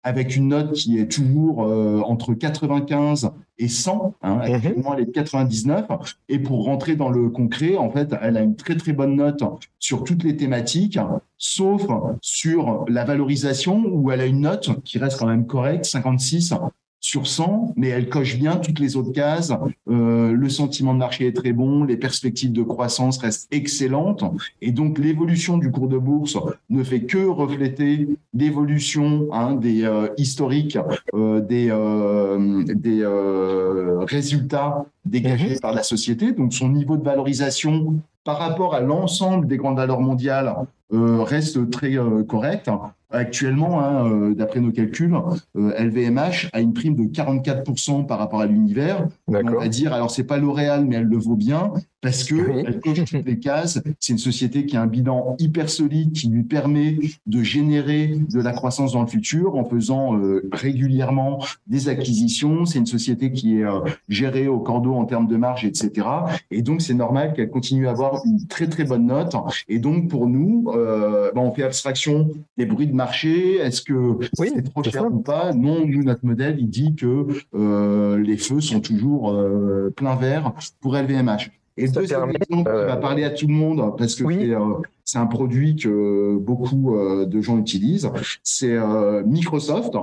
avec 0.05 0.35
une 0.35 0.49
note 0.49 0.73
qui 0.73 0.99
est 0.99 1.11
toujours 1.11 1.65
euh, 1.65 1.99
entre 2.05 2.35
95 2.35 3.31
et 3.57 3.67
100. 3.67 4.13
Hein, 4.21 4.35
mhm. 4.35 4.41
actuellement, 4.41 4.93
elle 4.93 5.01
est 5.01 5.05
de 5.07 5.11
99. 5.11 5.87
Et 6.29 6.37
pour 6.39 6.63
rentrer 6.63 6.95
dans 6.95 7.09
le 7.09 7.29
concret, 7.29 7.75
en 7.75 7.89
fait, 7.89 8.15
elle 8.21 8.37
a 8.37 8.41
une 8.41 8.55
très 8.55 8.77
très 8.77 8.93
bonne 8.93 9.15
note 9.15 9.43
sur 9.79 10.03
toutes 10.03 10.23
les 10.23 10.37
thématiques, 10.37 10.99
sauf 11.39 11.87
sur 12.21 12.85
la 12.87 13.03
valorisation 13.03 13.83
où 13.91 14.11
elle 14.11 14.21
a 14.21 14.25
une 14.25 14.41
note 14.41 14.81
qui 14.83 14.99
reste 14.99 15.17
quand 15.17 15.27
même 15.27 15.47
correcte, 15.47 15.85
56 15.85 16.53
sur 17.05 17.27
100, 17.27 17.73
mais 17.75 17.89
elle 17.89 18.09
coche 18.09 18.35
bien 18.35 18.55
toutes 18.55 18.79
les 18.79 18.97
autres 18.97 19.11
cases. 19.11 19.53
Euh, 19.87 20.31
le 20.31 20.49
sentiment 20.49 20.91
de 20.91 20.97
marché 20.97 21.27
est 21.27 21.35
très 21.35 21.51
bon, 21.51 21.83
les 21.83 21.97
perspectives 21.97 22.51
de 22.51 22.63
croissance 22.63 23.19
restent 23.19 23.47
excellentes, 23.53 24.23
et 24.63 24.71
donc 24.71 24.97
l'évolution 24.97 25.59
du 25.59 25.69
cours 25.69 25.87
de 25.87 25.99
bourse 25.99 26.35
ne 26.71 26.83
fait 26.83 27.01
que 27.01 27.23
refléter 27.27 28.07
l'évolution 28.33 29.27
hein, 29.33 29.53
des 29.53 29.83
euh, 29.83 30.07
historiques, 30.17 30.79
euh, 31.13 31.41
des, 31.41 31.67
des 32.73 33.05
résultats 34.07 34.87
dégagés 35.05 35.51
mhm. 35.51 35.59
par 35.59 35.75
la 35.75 35.83
société. 35.83 36.31
Donc 36.31 36.55
son 36.55 36.69
niveau 36.69 36.97
de 36.97 37.03
valorisation 37.03 37.97
par 38.23 38.39
rapport 38.39 38.73
à 38.73 38.79
l'ensemble 38.79 39.45
des 39.45 39.57
grandes 39.57 39.77
valeurs 39.77 40.01
mondiales 40.01 40.55
reste 40.91 41.69
très 41.69 41.97
correct. 42.27 42.67
Actuellement, 43.11 43.81
hein, 43.81 44.09
euh, 44.09 44.33
d'après 44.33 44.59
nos 44.59 44.71
calculs, 44.71 45.15
LVMH 45.55 46.17
euh, 46.17 46.49
a 46.53 46.59
une 46.59 46.73
prime 46.73 46.95
de 46.95 47.03
44% 47.03 48.05
par 48.05 48.19
rapport 48.19 48.41
à 48.41 48.45
l'univers. 48.45 49.07
On 49.27 49.33
va 49.33 49.67
dire, 49.67 49.93
alors 49.93 50.11
c'est 50.11 50.23
pas 50.23 50.37
L'Oréal, 50.37 50.85
mais 50.85 50.95
elle 50.95 51.05
le 51.05 51.17
vaut 51.17 51.35
bien 51.35 51.71
parce 52.05 52.23
que 52.23 52.35
elle 52.67 52.79
coche 52.79 53.03
toutes 53.05 53.25
les 53.25 53.39
cases. 53.39 53.81
C'est 53.99 54.13
une 54.13 54.19
société 54.19 54.67
qui 54.67 54.77
a 54.77 54.81
un 54.83 54.85
bilan 54.85 55.35
hyper 55.39 55.71
solide 55.71 56.13
qui 56.13 56.27
lui 56.27 56.43
permet 56.43 56.99
de 57.25 57.41
générer 57.41 58.19
de 58.31 58.39
la 58.39 58.51
croissance 58.51 58.93
dans 58.93 59.01
le 59.01 59.07
futur 59.07 59.55
en 59.55 59.65
faisant 59.65 60.15
euh, 60.15 60.47
régulièrement 60.51 61.43
des 61.65 61.89
acquisitions. 61.89 62.65
C'est 62.65 62.77
une 62.77 62.85
société 62.85 63.31
qui 63.31 63.57
est 63.57 63.65
gérée 64.07 64.47
au 64.47 64.59
cordeau 64.59 64.93
en 64.93 65.05
termes 65.05 65.27
de 65.27 65.35
marge, 65.35 65.65
etc. 65.65 66.07
Et 66.51 66.61
donc 66.61 66.81
c'est 66.81 66.93
normal 66.93 67.33
qu'elle 67.33 67.49
continue 67.49 67.87
à 67.87 67.91
avoir 67.91 68.21
une 68.23 68.45
très 68.45 68.67
très 68.67 68.83
bonne 68.83 69.07
note. 69.07 69.35
Et 69.67 69.79
donc 69.79 70.09
pour 70.09 70.27
nous, 70.27 70.71
ben, 70.71 71.41
on 71.41 71.51
fait 71.51 71.63
abstraction 71.63 72.29
des 72.57 72.67
bruits 72.67 72.87
de 72.87 72.93
marché 72.93 73.55
Est-ce 73.55 73.81
que 73.81 74.19
c'est 74.33 74.61
trop 74.69 74.83
cher 74.83 75.07
ou 75.11 75.21
pas? 75.21 75.53
Non, 75.53 75.85
nous, 75.87 76.03
notre 76.03 76.25
modèle, 76.25 76.57
il 76.59 76.69
dit 76.69 76.95
que 76.95 77.27
euh, 77.55 78.17
les 78.17 78.37
feux 78.37 78.61
sont 78.61 78.79
toujours 78.79 79.31
euh, 79.31 79.93
plein 79.95 80.15
vert 80.15 80.53
pour 80.81 80.95
LVMH. 80.95 81.49
Et 81.77 81.87
le 81.87 81.91
deuxième 81.91 82.29
exemple 82.29 82.69
qui 82.69 82.85
va 82.85 82.97
parler 82.97 83.23
à 83.23 83.29
tout 83.29 83.47
le 83.47 83.53
monde, 83.53 83.95
parce 83.97 84.15
que 84.15 84.23
euh, 84.23 84.81
c'est 85.03 85.17
un 85.17 85.25
produit 85.25 85.75
que 85.75 86.37
beaucoup 86.37 86.95
de 87.25 87.41
gens 87.41 87.57
utilisent, 87.57 88.09
c'est 88.43 88.77
Microsoft. 89.25 89.93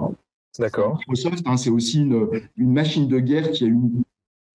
D'accord. 0.58 0.98
Microsoft, 0.98 1.42
hein, 1.46 1.56
c'est 1.56 1.70
aussi 1.70 2.02
une, 2.02 2.28
une, 2.58 2.72
machine 2.72 3.08
de 3.08 3.18
guerre 3.18 3.52
qui 3.52 3.64
a 3.64 3.68
eu 3.68 3.78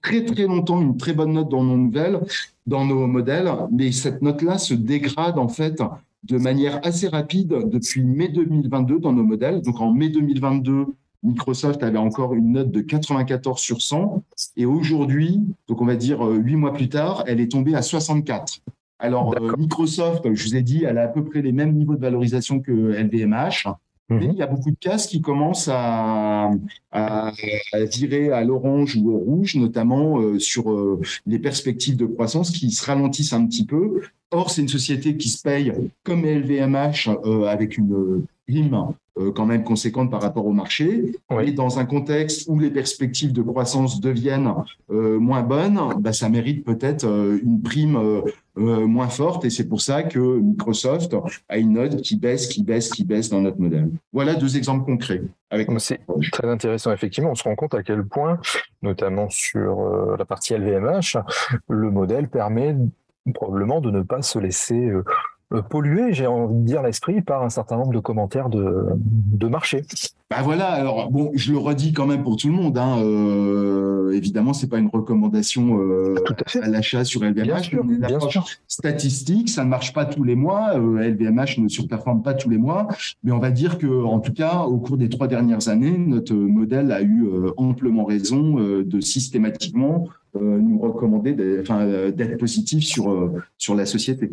très 0.04 0.24
très 0.26 0.44
longtemps 0.44 0.80
une 0.80 0.96
très 0.96 1.14
bonne 1.14 1.34
note 1.34 1.50
dans 1.50 1.64
nos 1.64 1.76
nouvelles, 1.76 2.20
dans 2.68 2.86
nos 2.86 3.08
modèles, 3.08 3.52
mais 3.72 3.92
cette 3.92 4.22
note-là 4.22 4.58
se 4.58 4.74
dégrade 4.76 5.40
en 5.40 5.48
fait 5.48 5.82
de 6.24 6.38
manière 6.38 6.80
assez 6.84 7.08
rapide 7.08 7.70
depuis 7.70 8.04
mai 8.04 8.28
2022 8.28 9.00
dans 9.00 9.14
nos 9.14 9.24
modèles. 9.24 9.62
Donc 9.62 9.80
en 9.80 9.94
mai 9.94 10.10
2022, 10.10 10.86
Microsoft 11.24 11.84
avait 11.84 11.98
encore 11.98 12.34
une 12.34 12.52
note 12.54 12.72
de 12.72 12.82
94 12.82 13.60
sur 13.60 13.82
100 13.82 14.24
et 14.56 14.66
aujourd'hui, 14.66 15.42
donc 15.68 15.82
on 15.82 15.86
va 15.86 15.96
dire 15.96 16.26
euh, 16.26 16.36
huit 16.36 16.56
mois 16.56 16.74
plus 16.74 16.90
tard, 16.90 17.24
elle 17.28 17.40
est 17.40 17.52
tombée 17.52 17.76
à 17.76 17.82
64. 17.82 18.62
Alors 19.00 19.36
euh, 19.36 19.56
Microsoft, 19.58 20.34
je 20.34 20.44
vous 20.44 20.56
ai 20.56 20.62
dit, 20.62 20.84
elle 20.84 20.98
a 20.98 21.04
à 21.04 21.08
peu 21.08 21.24
près 21.24 21.42
les 21.42 21.52
mêmes 21.52 21.74
niveaux 21.74 21.96
de 21.96 22.02
valorisation 22.02 22.60
que 22.60 22.72
LVMH. 22.72 23.68
Mais 24.10 24.28
mhm. 24.28 24.32
il 24.34 24.38
y 24.38 24.42
a 24.42 24.48
beaucoup 24.48 24.72
de 24.72 24.78
cases 24.80 25.08
qui 25.08 25.22
commencent 25.22 25.70
à, 25.72 26.50
à, 26.92 27.32
virer 27.92 28.32
à 28.32 28.44
l'orange 28.44 28.96
ou 28.96 29.12
au 29.12 29.18
rouge, 29.18 29.56
notamment 29.56 30.20
euh, 30.20 30.40
sur 30.40 30.72
euh, 30.72 31.02
les 31.26 31.40
perspectives 31.40 31.98
de 31.98 32.06
croissance 32.06 32.52
qui 32.52 32.72
se 32.72 32.86
ralentissent 32.86 33.34
un 33.34 33.46
petit 33.46 33.66
peu. 33.66 34.02
Or, 34.32 34.50
c'est 34.50 34.62
une 34.62 34.70
société 34.70 35.18
qui 35.18 35.28
se 35.28 35.42
paye 35.42 35.74
comme 36.04 36.26
LVMH 36.26 37.10
euh, 37.26 37.48
avec 37.48 37.78
une 37.78 38.26
prime 38.48 38.94
quand 39.36 39.48
même 39.48 39.64
conséquente 39.64 40.12
par 40.12 40.22
rapport 40.22 40.46
au 40.46 40.54
marché. 40.54 41.12
Et 41.42 41.52
dans 41.52 41.80
un 41.80 41.86
contexte 41.86 42.48
où 42.48 42.60
les 42.60 42.70
perspectives 42.70 43.34
de 43.34 43.42
croissance 43.42 44.00
deviennent 44.00 44.54
moins 44.90 45.42
bonnes, 45.42 45.80
bah, 46.00 46.14
ça 46.14 46.30
mérite 46.30 46.64
peut-être 46.64 47.06
une 47.06 47.62
prime 47.62 48.22
euh, 48.58 48.88
moins 48.88 49.08
forte 49.08 49.46
et 49.46 49.52
c'est 49.52 49.68
pour 49.68 49.82
ça 49.82 50.02
que 50.02 50.40
Microsoft 50.40 51.16
a 51.48 51.58
une 51.58 51.74
note 51.74 52.02
qui 52.02 52.16
baisse, 52.16 52.48
qui 52.48 52.64
baisse, 52.64 52.90
qui 52.90 53.04
baisse 53.04 53.30
dans 53.30 53.42
notre 53.42 53.60
modèle. 53.60 53.90
Voilà 54.12 54.34
deux 54.34 54.58
exemples 54.58 54.84
concrets. 54.86 55.22
C'est 55.78 56.00
très 56.32 56.50
intéressant, 56.50 56.92
effectivement. 56.92 57.32
On 57.32 57.36
se 57.36 57.44
rend 57.44 57.56
compte 57.56 57.76
à 57.76 57.84
quel 57.84 58.04
point, 58.04 58.40
notamment 58.82 59.30
sur 59.30 59.82
euh, 59.82 60.16
la 60.18 60.26
partie 60.26 60.56
LVMH, 60.56 61.18
le 61.70 61.92
modèle 61.92 62.30
permet 62.30 62.76
probablement 63.34 63.80
de 63.80 63.92
ne 63.92 64.02
pas 64.02 64.24
se 64.24 64.40
laisser 64.40 64.88
euh, 64.88 65.04
euh, 65.04 65.04
pollué, 65.70 66.14
j'ai 66.14 66.28
envie 66.28 66.56
de 66.56 66.66
dire 66.66 66.82
l'esprit, 66.82 67.22
par 67.22 67.44
un 67.44 67.50
certain 67.50 67.78
nombre 67.78 67.94
de 67.94 68.00
commentaires 68.00 68.50
de, 68.50 68.88
de 68.96 69.48
marché. 69.48 69.84
Bah 70.30 70.42
voilà, 70.44 70.66
alors 70.66 71.10
bon, 71.10 71.32
je 71.36 71.54
le 71.54 71.58
redis 71.58 71.94
quand 71.94 72.06
même 72.06 72.22
pour 72.22 72.36
tout 72.36 72.48
le 72.50 72.54
monde. 72.54 72.78
Hein, 72.78 72.98
euh, 73.02 74.12
évidemment, 74.12 74.52
c'est 74.52 74.68
pas 74.68 74.78
une 74.78 74.90
recommandation 74.90 75.80
euh, 75.80 76.16
à, 76.62 76.68
l'achat 76.68 77.06
sur 77.06 77.24
LVMH. 77.24 77.44
Bien 77.44 77.60
sûr, 77.60 77.84
bien 77.86 78.20
sûr. 78.20 78.46
Statistique, 78.68 79.48
ça 79.48 79.64
ne 79.64 79.70
marche 79.70 79.94
pas 79.94 80.04
tous 80.04 80.26
les 80.26 80.36
mois. 80.36 80.74
LVMH 80.76 81.60
ne 81.60 81.70
surperforme 81.70 82.24
pas 82.24 82.34
tous 82.34 82.50
les 82.50 82.58
mois, 82.58 82.90
mais 83.24 83.32
on 83.32 83.40
va 83.40 83.52
dire 83.52 83.78
que, 83.78 84.04
en 84.04 84.20
tout 84.20 84.34
cas, 84.34 84.64
au 84.64 84.80
cours 84.80 84.98
des 84.98 85.08
trois 85.08 85.30
dernières 85.30 85.70
années, 85.70 85.98
notre 85.98 86.34
modèle 86.34 86.92
a 86.92 87.02
eu 87.02 87.26
amplement 87.56 88.04
raison 88.04 88.56
de 88.56 89.00
systématiquement 89.00 90.10
nous 90.38 90.78
recommander 90.78 91.34
d'être 91.34 92.38
positif 92.38 92.84
sur 92.84 93.32
sur 93.58 93.76
la 93.76 93.86
société. 93.86 94.30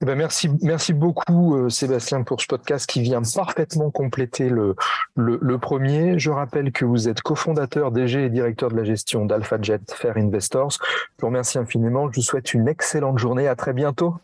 Eh 0.00 0.04
ben 0.04 0.14
merci, 0.14 0.48
merci 0.62 0.92
beaucoup 0.92 1.56
euh, 1.56 1.68
Sébastien 1.70 2.22
pour 2.22 2.40
ce 2.40 2.46
podcast 2.46 2.88
qui 2.88 3.02
vient 3.02 3.20
parfaitement 3.34 3.90
compléter 3.90 4.48
le, 4.48 4.76
le, 5.16 5.58
premier. 5.58 6.20
Je 6.20 6.30
rappelle 6.30 6.70
que 6.70 6.84
vous 6.84 7.08
êtes 7.08 7.20
cofondateur, 7.20 7.90
DG 7.90 8.26
et 8.26 8.30
directeur 8.30 8.70
de 8.70 8.76
la 8.76 8.84
gestion 8.84 9.24
d'AlphaJet 9.24 9.80
Fair 9.92 10.16
Investors. 10.16 10.78
Je 10.80 11.20
vous 11.20 11.26
remercie 11.26 11.58
infiniment. 11.58 12.08
Je 12.12 12.20
vous 12.20 12.22
souhaite 12.24 12.54
une 12.54 12.68
excellente 12.68 13.18
journée. 13.18 13.48
À 13.48 13.56
très 13.56 13.72
bientôt. 13.72 14.14